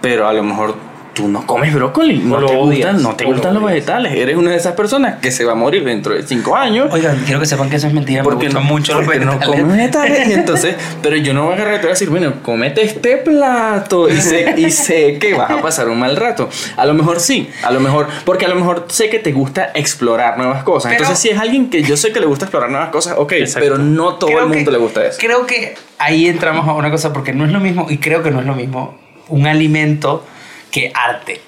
Pero 0.01 0.27
a 0.27 0.34
lo 0.34 0.41
mejor 0.41 0.87
tú 1.17 1.27
no 1.27 1.45
comes 1.47 1.74
brócoli. 1.74 2.19
No, 2.19 2.36
O 2.36 2.39
lo 2.41 2.47
te 2.47 2.55
odias, 2.55 2.93
gustan, 2.93 3.03
no 3.03 3.15
te 3.15 3.24
lo 3.25 3.31
gustan 3.31 3.53
los 3.55 3.63
vegetales. 3.63 4.13
Eres 4.15 4.38
una 4.38 4.51
de 4.51 4.57
esas 4.57 4.74
personas 4.74 5.15
que 5.19 5.31
se 5.31 5.43
va 5.43 5.53
a 5.53 5.55
morir 5.55 5.83
dentro 5.83 6.13
de 6.13 6.21
cinco 6.24 6.55
años. 6.55 6.89
Oigan, 6.93 7.17
quiero 7.25 7.39
que 7.39 7.45
sepan 7.47 7.69
que 7.69 7.77
eso 7.77 7.88
es 7.88 7.93
mentira. 7.93 8.21
me 8.21 8.29
Porque 8.29 8.50
no, 8.50 8.62
mucho 8.62 8.93
los 8.93 9.03
porque 9.05 9.19
no 9.19 9.33
vegetales. 9.33 9.62
come 9.62 9.75
vegetales. 9.75 10.27
Entonces, 10.38 10.75
pero 11.01 11.15
yo 11.17 11.33
no 11.33 11.43
voy 11.45 11.53
a 11.53 11.55
agarrar 11.55 11.74
y 11.74 11.77
te 11.77 11.81
voy 11.83 11.89
a 11.89 11.93
decir, 11.93 12.09
bueno, 12.09 12.33
comete 12.43 12.83
este 12.83 13.17
plato 13.17 14.09
y 14.09 14.17
sé, 14.17 14.53
y 14.57 14.69
sé 14.71 15.17
que 15.19 15.33
vas 15.33 15.50
a 15.50 15.62
pasar 15.62 15.89
un 15.89 16.00
mal 16.00 16.15
rato. 16.15 16.50
A 16.75 16.86
lo 16.86 16.93
mejor 16.93 17.19
sí, 17.19 17.50
a 17.63 17.71
lo 17.71 17.79
mejor, 17.79 18.07
porque 18.25 18.45
a 18.45 18.50
lo 18.50 18.55
mejor 18.55 18.86
sé 18.89 19.09
que 19.09 19.19
te 19.19 19.31
gusta 19.31 19.71
explorar 19.74 20.38
nuevas 20.38 20.63
cosas. 20.63 20.91
Pero- 20.91 21.03
entonces, 21.03 21.19
si 21.21 21.29
es 21.29 21.39
alguien 21.39 21.69
que 21.69 21.81
yo 21.83 21.97
sé 21.97 22.12
que 22.12 22.19
le 22.19 22.25
gusta 22.27 22.45
explorar 22.45 22.69
nuevas 22.69 22.89
cosas, 22.89 23.15
ok, 23.17 23.31
Exacto. 23.33 23.59
pero 23.65 23.77
no 23.77 24.15
todo 24.15 24.29
Creo 24.29 24.43
el 24.43 24.50
mundo 24.50 24.71
que- 24.71 24.77
le 24.77 24.83
gusta 24.83 25.05
eso. 25.05 25.17
Creo 25.19 25.45
que 25.45 25.75
ahí 25.97 26.27
entramos 26.27 26.67
a 26.67 26.74
una 26.74 26.91
cosa 26.91 27.12
porque 27.13 27.33
no 27.33 27.45
es 27.45 27.51
lo 27.51 27.59
mismo, 27.59 27.88
y 27.89 27.97
creo 27.97 28.21
que 28.21 28.29
no 28.31 28.39
es 28.39 28.45
lo 28.45 28.53
mismo, 28.55 28.95
un 29.29 29.47
alimento 29.47 30.24
que 30.71 30.91
arte. 30.93 31.41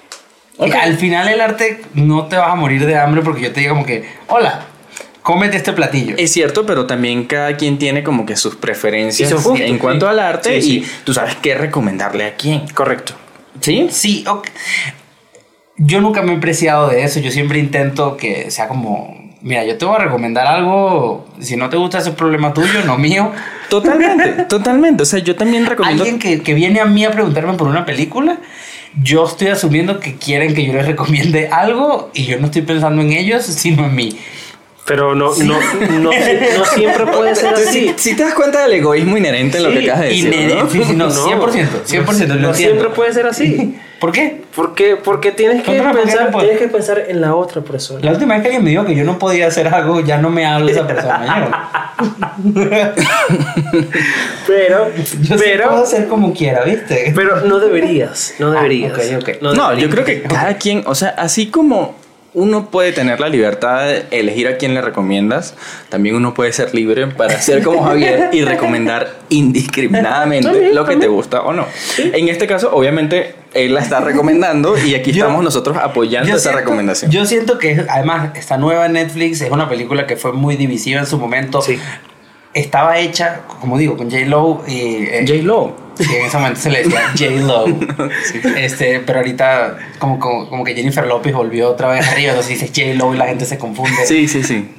Ok. 0.57 0.67
Y 0.67 0.71
al 0.71 0.97
final 0.97 1.27
el 1.29 1.41
arte 1.41 1.81
no 1.93 2.27
te 2.27 2.35
vas 2.35 2.51
a 2.51 2.55
morir 2.55 2.85
de 2.85 2.97
hambre 2.97 3.21
porque 3.21 3.41
yo 3.41 3.51
te 3.53 3.61
digo 3.61 3.73
como 3.73 3.85
que, 3.85 4.03
hola, 4.27 4.65
cómete 5.21 5.57
este 5.57 5.73
platillo. 5.73 6.15
Es 6.17 6.33
cierto, 6.33 6.65
pero 6.65 6.85
también 6.85 7.25
cada 7.25 7.55
quien 7.55 7.77
tiene 7.77 8.03
como 8.03 8.25
que 8.25 8.35
sus 8.35 8.55
preferencias 8.55 9.31
en 9.55 9.77
cuanto 9.77 10.05
sí. 10.05 10.09
al 10.09 10.19
arte 10.19 10.61
Sí, 10.61 10.79
y 10.79 10.83
sí. 10.83 10.91
tú 11.03 11.13
sabes 11.13 11.35
qué 11.35 11.55
recomendarle 11.55 12.25
a 12.25 12.35
quién. 12.35 12.67
Correcto. 12.69 13.13
¿Sí? 13.61 13.88
Sí, 13.91 14.23
ok. 14.27 14.47
yo 15.77 16.01
nunca 16.01 16.21
me 16.21 16.33
he 16.33 16.38
preciado 16.38 16.89
de 16.89 17.03
eso, 17.03 17.19
yo 17.19 17.31
siempre 17.31 17.59
intento 17.59 18.17
que 18.17 18.51
sea 18.51 18.67
como, 18.67 19.15
mira, 19.41 19.63
yo 19.65 19.77
te 19.77 19.85
voy 19.85 19.95
a 19.95 19.99
recomendar 19.99 20.47
algo, 20.47 21.27
si 21.39 21.55
no 21.57 21.69
te 21.69 21.77
gusta 21.77 21.99
ese 21.99 22.09
es 22.09 22.15
problema 22.15 22.53
tuyo, 22.53 22.83
no 22.85 22.97
mío. 22.97 23.31
Totalmente, 23.69 24.43
totalmente. 24.49 25.03
O 25.03 25.05
sea, 25.05 25.19
yo 25.19 25.35
también 25.35 25.65
recomiendo... 25.65 26.03
Alguien 26.03 26.19
que, 26.19 26.41
que 26.41 26.53
viene 26.53 26.79
a 26.79 26.85
mí 26.85 27.05
a 27.05 27.11
preguntarme 27.11 27.53
por 27.53 27.67
una 27.67 27.85
película, 27.85 28.39
yo 29.01 29.25
estoy 29.25 29.48
asumiendo 29.48 30.00
que 30.00 30.15
quieren 30.15 30.53
que 30.53 30.65
yo 30.65 30.74
les 30.74 30.86
recomiende 30.86 31.48
algo 31.48 32.10
y 32.13 32.25
yo 32.25 32.39
no 32.39 32.48
estoy 32.48 32.63
pensando 32.63 33.01
en 33.01 33.13
ellos, 33.13 33.46
sino 33.46 33.86
en 33.86 33.96
mí. 33.96 34.17
Pero 34.89 35.13
no, 35.13 35.36
no, 35.36 35.60
no, 36.00 36.10
no 36.10 36.65
siempre 36.65 37.05
puede 37.05 37.36
ser 37.36 37.50
Entonces, 37.50 37.69
así. 37.69 37.93
si, 37.96 38.10
si 38.10 38.15
te 38.15 38.24
das 38.24 38.34
cuenta 38.34 38.63
del 38.63 38.74
egoísmo 38.74 39.17
inherente 39.17 39.60
en 39.60 39.63
lo 39.65 39.69
que 39.69 39.84
acabas 39.84 40.00
de 40.01 40.08
decir, 40.08 40.25
Inherente, 40.34 40.55
¿no? 40.63 40.69
sí, 40.72 40.84
sí, 40.84 40.96
no, 40.96 41.05
No. 41.10 41.13
100%, 41.13 41.67
100%, 41.86 42.27
lo 42.27 42.36
No 42.36 42.53
siempre 42.55 42.89
puede 42.89 43.13
ser 43.13 43.27
así. 43.27 43.77
¿Por 44.00 44.12
qué? 44.12 44.41
Porque, 44.55 44.96
porque 44.96 45.31
tienes 45.31 45.62
que 45.62 45.77
Cuéntame 45.77 45.91
por 45.93 46.01
qué 46.01 46.08
pensar, 46.08 46.39
tienes 46.39 46.58
que 46.58 46.67
pensar 46.69 47.03
en 47.08 47.22
la 47.22 47.36
otra 47.36 47.62
persona. 47.62 48.00
La 48.01 48.13
última 48.13 48.34
vez 48.34 48.41
que 48.41 48.48
alguien 48.48 48.63
me 48.63 48.72
dijo 48.72 48.84
que 48.84 48.96
yo 48.96 49.03
no 49.03 49.19
podía 49.19 49.46
hacer 49.46 49.67
algo, 49.67 50.00
ya 50.00 50.17
no 50.17 50.31
me 50.31 50.48
hablo 50.48 50.65
de 50.65 50.72
esa 50.72 50.88
persona. 50.88 51.93
Pero, 54.48 54.88
Yo, 54.88 55.03
yo 55.22 55.38
sí 55.38 55.43
pero, 55.43 55.69
puedo 55.69 55.84
hacer 55.84 56.08
como 56.08 56.34
quiera, 56.34 56.63
¿viste? 56.63 57.12
pero 57.15 57.41
no 57.41 57.60
deberías, 57.60 58.34
no 58.39 58.51
deberías. 58.51 58.93
ok, 58.93 59.00
ok. 59.22 59.29
No, 59.41 59.51
deberías. 59.51 59.77
yo 59.84 59.89
creo 59.89 60.05
que 60.05 60.22
cada 60.24 60.55
quien, 60.58 60.81
o 60.88 60.96
sea, 60.96 61.10
así 61.10 61.48
como 61.48 61.99
uno 62.33 62.69
puede 62.69 62.91
tener 62.91 63.19
la 63.19 63.27
libertad 63.29 63.86
de 63.88 64.05
elegir 64.12 64.48
a 64.48 64.57
quién 64.57 64.74
le 64.75 64.81
recomiendas, 64.81 65.55
también 65.89 66.15
uno 66.15 66.33
puede 66.33 66.53
ser 66.53 66.74
libre 66.75 67.07
para 67.07 67.41
ser 67.41 67.63
como 67.63 67.83
Javier 67.83 68.29
y 68.31 68.43
recomendar 68.43 69.15
indiscriminadamente 69.29 70.48
También, 70.50 70.75
lo 70.75 70.86
que 70.86 70.95
te 70.98 71.07
gusta 71.07 71.41
o 71.41 71.53
no. 71.53 71.65
En 71.98 72.29
este 72.29 72.48
caso, 72.48 72.69
obviamente, 72.74 73.36
él 73.53 73.74
la 73.74 73.81
está 73.81 74.00
recomendando 74.01 74.77
y 74.77 74.95
aquí 74.95 75.12
Yo- 75.12 75.25
estamos 75.25 75.43
nosotros 75.43 75.77
apoyando 75.77 76.29
esa 76.29 76.39
siento- 76.39 76.59
recomendación. 76.59 77.12
Yo 77.12 77.25
siento 77.25 77.57
que 77.57 77.86
además 77.89 78.31
esta 78.36 78.57
nueva 78.57 78.88
Netflix 78.88 79.41
es 79.41 79.51
una 79.51 79.67
película 79.67 80.05
que 80.05 80.15
fue 80.15 80.31
muy 80.33 80.55
divisiva 80.55 81.00
en 81.00 81.07
su 81.07 81.17
momento. 81.17 81.62
Sí. 81.62 81.79
Estaba 82.53 82.98
hecha, 82.98 83.41
como 83.62 83.77
digo, 83.77 83.96
con 83.96 84.10
J. 84.10 84.25
Lo 84.25 84.63
y 84.68 85.06
eh, 85.10 85.25
J. 85.27 85.44
Lo. 85.44 85.75
Sí, 85.96 86.06
en 86.15 86.25
ese 86.25 86.38
momento 86.38 86.60
se 86.60 86.70
le 86.72 86.84
decía 86.84 87.01
J. 87.18 87.25
Lo. 87.46 87.65
este, 88.58 89.00
pero 89.01 89.20
ahorita 89.20 89.77
como, 90.00 90.18
como, 90.20 90.50
como 90.50 90.63
que 90.63 90.74
Jennifer 90.74 91.06
López 91.06 91.34
volvió 91.34 91.70
otra 91.70 91.89
vez 91.89 92.08
arriba, 92.08 92.32
entonces 92.32 92.60
dices 92.60 92.72
J. 92.75 92.96
Lo 92.98 93.13
y 93.13 93.18
la 93.18 93.27
gente 93.27 93.46
se 93.46 93.58
confunde. 93.58 94.06
Sí, 94.06 94.27
sí, 94.27 94.44
sí. 94.44 94.70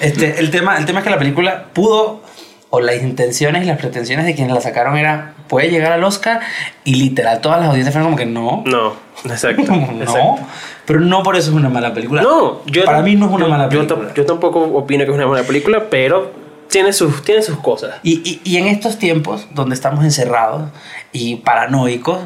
Este, 0.00 0.38
el, 0.40 0.50
tema, 0.50 0.78
el 0.78 0.86
tema 0.86 1.00
es 1.00 1.04
que 1.04 1.10
la 1.10 1.18
película 1.18 1.66
pudo, 1.72 2.22
o 2.70 2.80
las 2.80 2.96
intenciones 3.02 3.62
y 3.62 3.66
las 3.66 3.78
pretensiones 3.78 4.24
de 4.26 4.34
quienes 4.34 4.52
la 4.54 4.60
sacaron 4.60 4.96
era, 4.96 5.34
puede 5.48 5.68
llegar 5.70 5.92
al 5.92 6.02
Oscar 6.02 6.40
y 6.84 6.94
literal 6.94 7.40
todas 7.42 7.60
las 7.60 7.68
audiencias 7.68 7.92
fueron 7.92 8.06
como 8.12 8.16
que 8.16 8.26
no. 8.26 8.62
No, 8.66 8.94
exacto. 9.30 9.62
no, 9.70 10.00
exacto. 10.02 10.38
pero 10.86 11.00
no 11.00 11.22
por 11.22 11.36
eso 11.36 11.50
es 11.50 11.56
una 11.56 11.68
mala 11.68 11.92
película. 11.92 12.22
No, 12.22 12.62
yo 12.66 12.84
para 12.86 13.02
mí 13.02 13.14
no 13.14 13.26
es 13.26 13.32
una 13.32 13.44
yo- 13.44 13.50
mala 13.50 13.64
yo 13.68 13.86
película. 13.86 14.08
tam- 14.08 14.14
Yo, 14.14 14.24
tampoco 14.26 14.60
opino 14.60 15.04
que 15.04 15.10
es 15.10 15.16
una 15.16 15.26
mala 15.26 15.42
película, 15.44 15.84
pero 15.90 16.32
tiene 16.72 16.92
sus, 16.92 17.22
tiene 17.22 17.42
sus 17.42 17.58
cosas. 17.58 17.96
Y, 18.02 18.20
y, 18.28 18.40
y 18.42 18.56
en 18.56 18.66
estos 18.66 18.98
tiempos 18.98 19.46
donde 19.54 19.74
estamos 19.76 20.04
encerrados 20.04 20.70
y 21.12 21.36
paranoicos, 21.36 22.18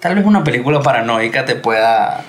tal 0.00 0.14
vez 0.14 0.24
una 0.24 0.42
película 0.44 0.80
paranoica 0.80 1.44
te 1.44 1.54
pueda 1.56 2.24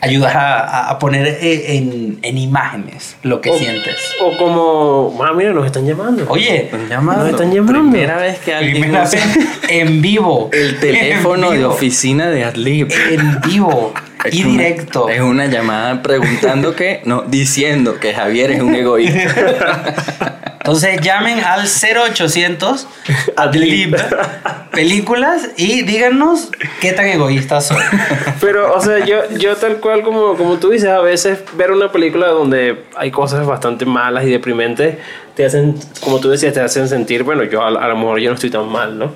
ayudar 0.00 0.36
a, 0.36 0.88
a- 0.90 0.98
poner 0.98 1.26
eh, 1.26 1.76
en, 1.76 2.18
en 2.22 2.36
imágenes 2.38 3.16
lo 3.22 3.40
que 3.40 3.50
O- 3.50 3.58
sientes. 3.58 3.96
O 4.20 4.36
como, 4.36 5.18
ah, 5.24 5.32
mira, 5.34 5.52
nos 5.52 5.64
están 5.64 5.86
llamando. 5.86 6.26
Oye, 6.28 6.64
Están 6.66 6.88
llamando. 6.88 7.22
Nos 7.24 7.30
están 7.32 7.50
llamando. 7.54 7.72
Primera 7.90 8.16
vez 8.18 8.38
que 8.40 8.54
alguien 8.54 8.92
vez 8.92 9.16
en 9.70 10.02
vivo. 10.02 10.50
el 10.52 10.78
teléfono 10.80 11.46
En 11.46 11.52
de 11.52 11.58
vivo. 11.58 11.70
oficina 11.70 12.28
de 12.28 12.44
Adlib. 12.44 12.88
En 13.10 13.40
vivo 13.40 13.94
y 14.30 14.40
Es 14.40 14.44
una- 14.44 14.50
directo. 14.62 15.08
Es 15.08 15.20
una 15.22 15.46
llamada 15.46 16.02
preguntando 16.02 16.74
que, 16.76 17.00
no, 17.04 17.22
diciendo 17.22 17.98
que 17.98 18.12
Javier 18.12 18.50
es 18.50 18.60
un 18.60 18.74
egoísta. 18.74 20.42
Entonces 20.66 21.00
llamen 21.00 21.38
al 21.38 21.68
0800 21.68 22.88
Adlib 23.36 23.96
películas 24.72 25.50
y 25.56 25.82
díganos 25.82 26.50
qué 26.80 26.92
tan 26.92 27.06
egoístas 27.06 27.68
son. 27.68 27.78
Pero, 28.40 28.74
o 28.74 28.80
sea, 28.80 28.98
yo, 29.04 29.30
yo 29.38 29.56
tal 29.56 29.76
cual 29.76 30.02
como, 30.02 30.34
como 30.34 30.56
tú 30.56 30.70
dices, 30.70 30.88
a 30.88 31.00
veces 31.00 31.38
ver 31.56 31.70
una 31.70 31.92
película 31.92 32.26
donde 32.26 32.84
hay 32.96 33.12
cosas 33.12 33.46
bastante 33.46 33.86
malas 33.86 34.24
y 34.24 34.30
deprimentes, 34.30 34.96
te 35.36 35.44
hacen, 35.44 35.74
como 36.00 36.18
tú 36.18 36.30
decías, 36.30 36.54
te 36.54 36.60
hacen 36.60 36.88
sentir, 36.88 37.22
bueno, 37.22 37.44
yo 37.44 37.60
a, 37.62 37.68
a 37.68 37.88
lo 37.88 37.96
mejor 37.96 38.20
yo 38.20 38.30
no 38.30 38.36
estoy 38.36 38.48
tan 38.48 38.66
mal, 38.72 38.98
¿no? 38.98 39.12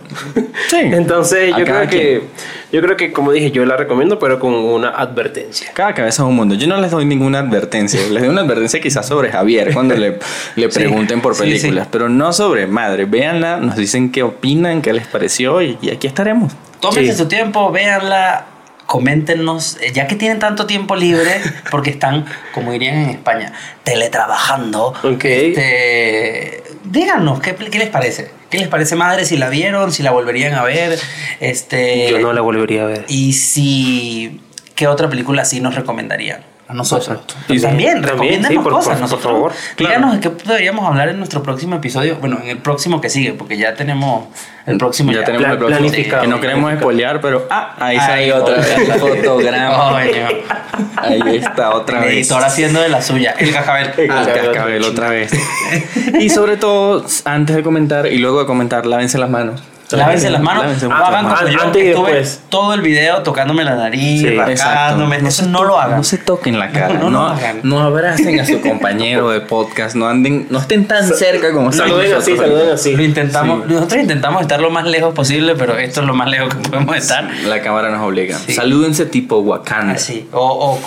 Sí. 0.69 0.76
Entonces, 0.83 1.54
yo 1.57 1.64
creo 1.64 1.88
que, 1.88 2.23
yo 2.71 2.83
creo 2.83 2.95
que, 2.95 3.11
como 3.11 3.33
dije, 3.33 3.50
yo 3.50 3.64
la 3.64 3.78
recomiendo, 3.78 4.19
pero 4.19 4.38
con 4.38 4.52
una 4.52 4.90
advertencia. 4.90 5.71
Cada 5.73 5.95
cabeza 5.95 6.23
es 6.23 6.28
un 6.28 6.37
mundo. 6.37 6.54
Yo 6.57 6.66
no 6.66 6.78
les 6.78 6.90
doy 6.90 7.07
ninguna 7.07 7.38
advertencia. 7.38 8.00
Les 8.11 8.21
doy 8.21 8.28
una 8.28 8.42
advertencia 8.42 8.80
quizás 8.83 9.09
sobre 9.09 9.33
Javier 9.33 9.73
cuando 9.73 9.95
le, 9.97 10.19
le 10.57 10.69
pregunten 10.69 11.23
por 11.23 11.35
sí, 11.35 11.39
películas, 11.40 11.85
sí. 11.85 11.88
pero 11.92 12.09
no 12.09 12.32
sobre 12.32 12.66
madre. 12.66 13.04
Véanla, 13.04 13.56
nos 13.59 13.76
dicen 13.76 14.11
qué 14.12 14.23
opinan, 14.23 14.82
qué 14.82 14.92
les 14.92 15.06
pareció 15.06 15.62
y, 15.62 15.78
y 15.80 15.90
aquí 15.90 16.06
estaremos. 16.06 16.52
Tómense 16.80 17.12
Sí. 17.12 17.18
su 17.18 17.28
tiempo, 17.28 17.70
véanla, 17.70 18.47
coméntenos, 18.87 19.76
eh, 19.80 19.92
ya 19.92 20.06
que 20.06 20.16
tienen 20.16 20.38
tanto 20.38 20.66
tiempo 20.66 20.97
libre, 20.97 21.40
porque 21.70 21.90
están, 21.90 22.24
como 22.55 22.72
dirían 22.72 22.96
en 22.96 23.11
España, 23.11 23.53
teletrabajando. 23.85 24.94
Ok. 25.03 25.24
Este, 25.24 26.62
díganos, 26.85 27.40
¿qué, 27.40 27.55
qué 27.55 27.79
les 27.79 27.88
parece? 27.88 28.31
¿Qué 28.50 28.59
les 28.59 28.68
parece, 28.68 28.96
madre? 28.96 29.24
Si 29.24 29.37
la 29.37 29.48
vieron, 29.48 29.92
si 29.92 30.03
la 30.03 30.11
volverían 30.11 30.55
a 30.55 30.64
ver. 30.64 30.98
Este, 31.38 32.11
Yo 32.11 32.18
no 32.18 32.33
la 32.33 32.40
volvería 32.40 32.83
a 32.83 32.87
ver. 32.87 33.05
Y 33.09 33.35
si, 33.35 34.40
¿qué 34.74 34.88
otra 34.88 35.09
película 35.09 35.44
sí 35.44 35.61
nos 35.61 35.74
recomendarían? 35.76 36.40
A 36.70 36.74
nosotros. 36.74 37.18
Y 37.48 37.61
también, 37.61 38.00
también, 38.00 38.44
sí, 38.44 38.54
por- 38.59 38.72
cosas. 38.72 38.85
por- 38.85 38.92
por 38.94 39.00
nosotros- 39.00 39.33
favor. 39.33 39.52
Díganos 39.76 40.12
de 40.14 40.20
qué 40.20 40.30
deberíamos 40.46 40.87
hablar 40.87 41.09
en 41.09 41.18
nuestro 41.18 41.42
próximo 41.42 41.74
episodio. 41.76 42.16
Bueno, 42.20 42.38
en 42.42 42.48
el 42.48 42.59
próximo 42.59 43.00
que 43.00 43.11
sigue, 43.11 43.33
porque 43.33 43.56
ya 43.59 43.74
tenemos 43.74 44.26
el 44.66 44.78
próximo. 44.78 45.11
Ya 45.11 45.24
tenemos 45.24 45.50
el 45.50 45.59
próximo. 45.59 45.78
planificado. 45.80 46.22
Que 46.22 46.28
no 46.28 46.40
queremos 46.40 46.72
spoilear, 46.74 47.20
pero 47.20 47.46
ah, 47.50 47.74
ahí 47.80 47.96
sale 47.98 48.33
otra 48.33 48.56
vez 48.56 48.70
el 48.78 48.83
otra. 48.92 48.98
fotograma. 48.98 49.98
Ahí 50.96 51.37
está 51.37 51.74
otra 51.74 52.00
vez. 52.00 52.12
editor 52.14 52.42
haciendo 52.44 52.80
de 52.80 52.88
la 52.88 53.02
suya. 53.02 53.35
El 53.38 53.52
cascabel. 53.52 53.90
El 53.96 54.11
Ah, 54.11 54.14
cascabel. 54.24 54.44
cascabel 54.52 54.85
otra 54.85 55.09
vez. 55.11 55.30
Y 56.20 56.28
sobre 56.30 56.56
todo, 56.56 57.04
antes 57.24 57.56
de 57.56 57.62
comentar 57.62 58.06
y 58.06 58.18
luego 58.18 58.40
de 58.40 58.46
comentar, 58.46 58.87
lávense 58.87 59.18
las 59.18 59.28
manos. 59.30 59.62
Lávense 59.96 60.31
las 60.31 60.40
manos. 60.42 60.62
Lávense 60.64 60.87
No 60.88 60.94
mucho 60.94 61.07
hagan 61.07 61.22
como 61.24 61.35
manos. 61.37 61.50
yo, 61.53 61.61
Antes 61.62 61.83
y 61.83 61.85
que 61.85 61.90
estuve 61.90 62.12
después. 62.14 62.40
todo 62.48 62.74
el 62.74 62.81
video 62.83 63.22
tocándome 63.22 63.64
la 63.64 63.74
nariz, 63.76 64.20
Sí, 64.20 64.31
rascándome. 64.31 65.16
Eso 65.16 65.46
no 65.46 65.64
lo 65.64 65.79
hagan. 65.81 65.98
No 65.98 66.05
se 66.05 66.18
toquen 66.18 66.59
la 66.59 66.70
cara. 66.70 66.94
No 66.94 67.11
No, 67.11 67.11
lo 67.11 67.11
no, 67.11 67.26
hagan. 67.29 67.72
abracen 67.72 68.40
a 68.40 68.44
su 68.46 68.61
compañero 68.61 69.31
de 69.31 69.40
podcast. 69.40 69.94
No 69.96 70.09
anden, 70.09 70.46
no 70.50 70.59
estén 70.59 70.87
tan 70.87 71.05
cerca 71.07 71.53
como 71.53 71.70
estamos 71.70 71.90
Saluden 71.92 72.12
así, 72.14 72.31
nosotros. 72.33 72.38
saluden 72.57 72.74
así. 72.74 72.96
Lo 72.96 73.03
intentamos, 73.03 73.64
Sí. 73.66 73.72
nosotros 73.74 74.00
intentamos 74.00 74.42
estar 74.42 74.61
lo 74.61 74.70
más 74.70 74.85
lejos 74.87 75.14
posible, 75.14 75.55
pero 75.57 75.76
esto 75.79 76.00
es 76.00 76.07
lo 76.07 76.14
más 76.14 76.29
lejos 76.29 76.55
que 76.55 76.68
podemos 76.68 76.96
estar. 76.96 77.29
La 77.46 77.61
cámara 77.61 77.90
nos 77.90 78.03
obliga. 78.07 78.38
Sí. 78.38 78.53
Salúdense 78.53 79.07
tipo 79.07 79.38
Wakanda. 79.38 79.94
Así. 79.94 80.29
O, 80.33 80.40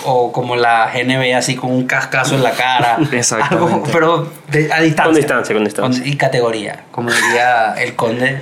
o, 0.04 0.10
o 0.10 0.32
como 0.32 0.56
la 0.56 0.90
GNB, 0.92 1.34
así 1.36 1.56
con 1.56 1.70
un 1.70 1.86
cascazo 1.86 2.34
en 2.34 2.42
la 2.42 2.52
cara. 2.52 2.98
Exactamente. 3.12 3.54
Algo, 3.74 3.82
pero 3.92 4.28
de- 4.48 4.72
a 4.72 4.80
distancia. 4.80 5.04
Con 5.04 5.14
distancia, 5.14 5.54
con 5.54 5.64
distancia. 5.64 6.02
Con- 6.02 6.12
y 6.12 6.16
categoría, 6.16 6.84
como 6.90 7.10
diría 7.10 7.74
el 7.74 7.94
conde 7.94 8.40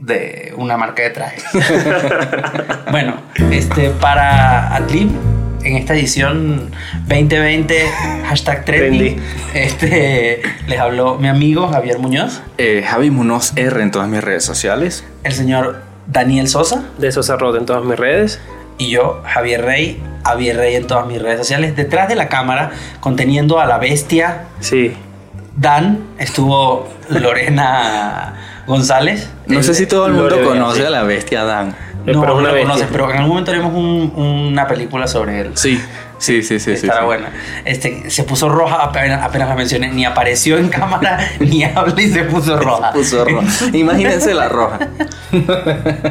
de 0.00 0.52
una 0.56 0.76
marca 0.76 1.02
de 1.02 1.10
trajes. 1.10 1.44
bueno, 2.90 3.16
este, 3.50 3.90
para 3.90 4.74
Adlib, 4.74 5.10
en 5.62 5.76
esta 5.76 5.94
edición 5.94 6.70
2020, 7.06 7.84
hashtag 8.26 8.64
trendy, 8.64 9.16
este, 9.54 10.40
les 10.66 10.78
habló 10.80 11.16
mi 11.18 11.28
amigo 11.28 11.68
Javier 11.68 11.98
Muñoz, 11.98 12.40
Eh, 12.58 12.82
Javi 12.86 13.10
Munoz 13.10 13.52
R 13.56 13.82
en 13.82 13.90
todas 13.90 14.08
mis 14.08 14.22
redes 14.24 14.44
sociales. 14.44 15.04
el 15.22 15.32
señor 15.34 15.82
Daniel 16.06 16.48
Sosa 16.48 16.82
De 16.98 17.06
esos 17.08 17.30
arroz 17.30 17.56
en 17.56 17.66
todas 17.66 17.84
mis 17.84 17.98
redes. 17.98 18.40
y 18.78 18.88
yo, 18.90 19.22
Javier 19.26 19.62
Rey, 19.64 20.02
Javier 20.24 20.56
Rey 20.56 20.74
en 20.76 20.86
todas 20.86 21.06
mis 21.06 21.20
redes 21.20 21.38
sociales. 21.38 21.76
Detrás 21.76 22.08
de 22.08 22.14
la 22.16 22.28
cámara, 22.28 22.70
conteniendo 23.00 23.60
a 23.60 23.66
la 23.66 23.76
bestia 23.78 24.44
Sí. 24.60 24.92
Dan, 25.56 25.98
estuvo 26.18 26.88
Lorena 27.10 28.34
González. 28.66 29.30
No 29.46 29.62
sé 29.62 29.74
si 29.74 29.86
todo 29.86 30.06
el 30.06 30.12
mundo 30.12 30.36
conoce 30.44 30.86
a 30.86 30.90
la 30.90 31.02
bestia 31.02 31.44
Dan. 31.44 31.68
Eh, 32.06 32.12
No, 32.14 32.20
pero 32.20 32.22
es 32.22 32.26
no 32.28 32.34
una 32.36 32.48
lo 32.48 32.54
bestia. 32.54 32.62
conoces, 32.72 32.88
pero 32.92 33.10
en 33.10 33.16
algún 33.16 33.28
momento 33.30 33.50
haremos 33.50 33.74
un- 33.74 34.12
una 34.52 34.66
película 34.66 35.06
sobre 35.06 35.40
él. 35.40 35.50
Sí, 35.54 35.80
sí, 36.20 36.42
sí, 36.42 36.60
sí. 36.60 36.76
sí, 36.76 36.86
Estará 36.86 37.00
sí. 37.00 37.06
buena. 37.06 37.30
Este, 37.64 38.08
se 38.10 38.22
puso 38.24 38.48
roja 38.48 38.76
apenas, 38.76 39.22
apenas 39.22 39.48
la 39.48 39.54
mencioné. 39.56 39.88
Ni 39.88 40.04
apareció 40.04 40.56
en 40.58 40.68
cámara, 40.68 41.18
ni 41.40 41.64
habla 41.64 42.00
y 42.00 42.08
se 42.08 42.22
puso 42.24 42.56
roja. 42.58 42.92
Puso 42.92 43.24
roja. 43.24 43.46
Imagínense 43.72 44.32
la 44.34 44.48
roja. 44.48 44.78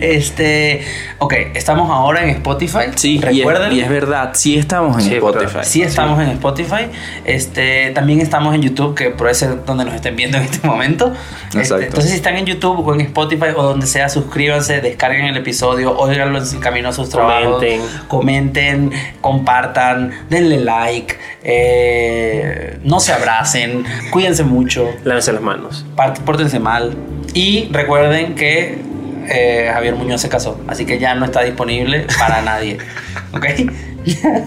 Este, 0.00 0.82
ok, 1.18 1.32
estamos 1.54 1.90
ahora 1.90 2.22
en 2.24 2.30
Spotify. 2.30 2.78
Sí, 2.96 3.14
y 3.14 3.18
es, 3.18 3.24
recuerden. 3.24 3.72
y 3.72 3.80
es 3.80 3.88
verdad, 3.88 4.30
sí 4.34 4.58
estamos 4.58 4.96
en 4.98 5.02
Sí, 5.02 5.14
Spotify. 5.14 5.58
Sí 5.62 5.82
estamos 5.82 6.20
en 6.20 6.28
Spotify. 6.30 6.86
Este, 7.24 7.90
también 7.90 8.20
estamos 8.20 8.54
en 8.54 8.62
YouTube, 8.62 8.94
que 8.94 9.10
puede 9.10 9.34
ser 9.34 9.64
donde 9.64 9.84
nos 9.84 9.94
estén 9.94 10.16
viendo 10.16 10.36
en 10.38 10.44
este 10.44 10.66
momento. 10.66 11.12
Este, 11.46 11.58
Exacto. 11.60 11.84
entonces, 11.84 12.10
si 12.10 12.16
están 12.16 12.36
en 12.36 12.46
YouTube 12.46 12.86
o 12.86 12.94
en 12.94 13.00
Spotify 13.02 13.48
o 13.56 13.62
donde 13.62 13.86
sea, 13.86 14.08
suscríbanse, 14.08 14.80
descarguen 14.80 15.26
el 15.26 15.36
episodio, 15.36 15.96
óiganlo 15.96 16.38
en 16.38 16.60
camino 16.60 16.88
a 16.88 16.92
sus 16.92 17.08
trabajos. 17.08 17.62
Comenten. 17.62 17.80
Comenten, 18.08 18.92
compartan, 19.38 20.12
denle 20.30 20.60
like, 20.60 21.16
eh, 21.42 22.78
no 22.84 23.00
se 23.00 23.12
abracen, 23.12 23.84
cuídense 24.10 24.44
mucho, 24.44 24.88
Lávense 25.04 25.32
las 25.32 25.42
manos. 25.42 25.84
pórtense 26.24 26.58
mal. 26.60 26.94
Y 27.34 27.68
recuerden 27.72 28.34
que 28.34 28.78
eh, 29.28 29.70
Javier 29.72 29.94
Muñoz 29.96 30.20
se 30.20 30.28
casó, 30.28 30.60
así 30.68 30.84
que 30.86 30.98
ya 30.98 31.14
no 31.14 31.24
está 31.24 31.42
disponible 31.42 32.06
para 32.18 32.42
nadie. 32.50 32.78
¿Ok? 33.32 33.46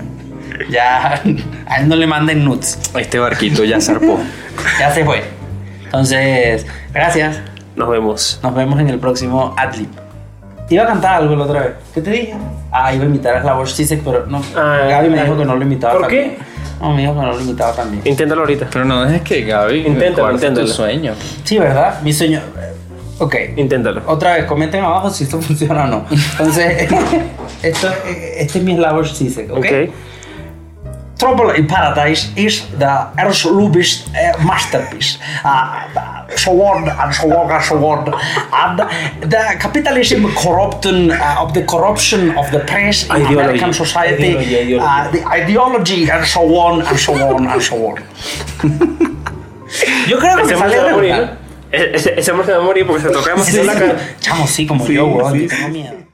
Ya, 0.71 1.21
a 1.67 1.75
él 1.79 1.87
no 1.87 1.95
le 1.95 2.07
manden 2.07 2.43
nudes. 2.43 2.79
Este 2.97 3.19
barquito 3.19 3.63
ya 3.63 3.79
zarpó. 3.79 4.19
Ya 4.79 4.91
se 4.91 5.05
fue. 5.05 5.23
Entonces, 5.85 6.65
gracias. 6.93 7.39
Nos 7.75 7.89
vemos. 7.89 8.39
Nos 8.41 8.55
vemos 8.55 8.79
en 8.79 8.89
el 8.89 8.97
próximo 8.97 9.53
Adlib. 9.55 9.87
Iba 10.69 10.83
a 10.83 10.87
cantar 10.87 11.15
algo 11.21 11.35
la 11.35 11.43
otra 11.45 11.61
vez. 11.61 11.71
¿Qué 11.93 12.01
te 12.01 12.11
dije? 12.11 12.35
Ah, 12.71 12.93
iba 12.93 13.03
a 13.03 13.07
invitar 13.07 13.37
a 13.37 13.41
Slavoj 13.41 13.69
Zizek, 13.69 14.01
pero 14.03 14.25
no. 14.25 14.41
Ah, 14.55 14.85
Gaby 14.89 15.09
me 15.09 15.21
dijo 15.23 15.37
que 15.37 15.45
no 15.45 15.55
lo 15.55 15.61
invitaba 15.63 15.93
¿Por 15.93 16.01
también. 16.03 16.31
qué? 16.31 16.37
No, 16.81 16.93
me 16.93 17.01
dijo 17.01 17.13
que 17.13 17.19
no 17.21 17.31
lo 17.31 17.39
invitaba 17.39 17.71
también. 17.73 18.01
Inténtalo 18.05 18.41
ahorita. 18.41 18.67
Pero 18.71 18.85
no 18.85 19.05
dejes 19.05 19.21
que 19.21 19.41
Gaby 19.45 19.79
Inténtalo, 19.87 20.15
cuarte 20.27 20.39
tu 20.41 20.45
inténtalo. 20.47 20.67
sueño. 20.67 21.13
Sí, 21.43 21.57
¿verdad? 21.57 22.01
Mi 22.01 22.11
sueño. 22.13 22.41
Ok. 23.19 23.35
Inténtalo. 23.55 24.01
Otra 24.05 24.35
vez, 24.35 24.45
comenten 24.45 24.83
abajo 24.83 25.09
si 25.09 25.23
esto 25.23 25.41
funciona 25.41 25.85
o 25.85 25.87
no. 25.87 26.05
Entonces, 26.11 26.87
esto, 27.63 27.87
este 28.37 28.57
es 28.59 28.63
mi 28.63 28.75
Slavoj 28.75 29.07
Zizek, 29.07 29.49
¿ok? 29.51 29.57
Ok. 29.57 29.65
Trouble 31.17 31.49
in 31.51 31.65
Paradise 31.67 32.29
is 32.37 32.61
the 32.77 33.09
Erslubist 33.17 34.05
uh, 34.13 34.37
masterpiece. 34.45 35.17
Uh, 35.43 36.27
so 36.35 36.51
on 36.61 36.87
and 36.87 37.13
so 37.15 37.25
on 37.35 37.49
and 37.51 37.63
so 37.63 37.75
on. 37.85 38.05
And 38.53 38.77
the 39.31 39.57
capitalism 39.59 40.27
corruption 40.35 41.11
uh, 41.11 41.37
of 41.41 41.53
the 41.55 41.63
corruption 41.65 42.37
of 42.37 42.51
the 42.51 42.59
press 42.59 43.05
in 43.05 43.11
Ideology. 43.11 43.33
American 43.33 43.73
society, 43.73 44.37
Ideology, 44.37 44.55
ideology. 44.57 44.79
Uh, 44.79 45.11
the 45.11 45.25
ideology 45.27 46.09
and 46.11 46.25
so 46.25 46.41
on 46.55 46.81
and 46.85 46.99
so 46.99 47.13
on 47.13 47.47
and 47.47 47.61
so 47.63 47.75
on. 47.87 47.95
Yo 50.07 50.17
creo 50.19 50.37
que 50.37 50.43
me 50.45 50.53
Ese 50.53 50.55
hombre 50.55 50.69
sale 50.69 50.75
se 50.75 50.81
va 50.81 50.87
a 50.89 50.93
morir, 50.93 51.11
regular. 51.13 51.33
¿no? 51.33 51.47
Ese 51.71 52.19
ese 52.19 52.31
hombre 52.31 52.45
se 52.45 52.51
va 52.53 52.57
a 52.59 52.61
morir 52.61 52.85
porque 52.87 53.01
se 53.03 53.09
toca 53.09 53.29
demasiado 53.31 53.65
la 53.65 53.73
cara. 53.73 53.95
Chamo, 54.19 54.47
sí, 54.47 54.67
como 54.67 54.85
Sí, 54.85 54.93
yo, 54.93 55.07
weón, 55.07 55.33
sí. 55.33 55.47
tengo 55.47 55.69
miedo. 55.69 56.06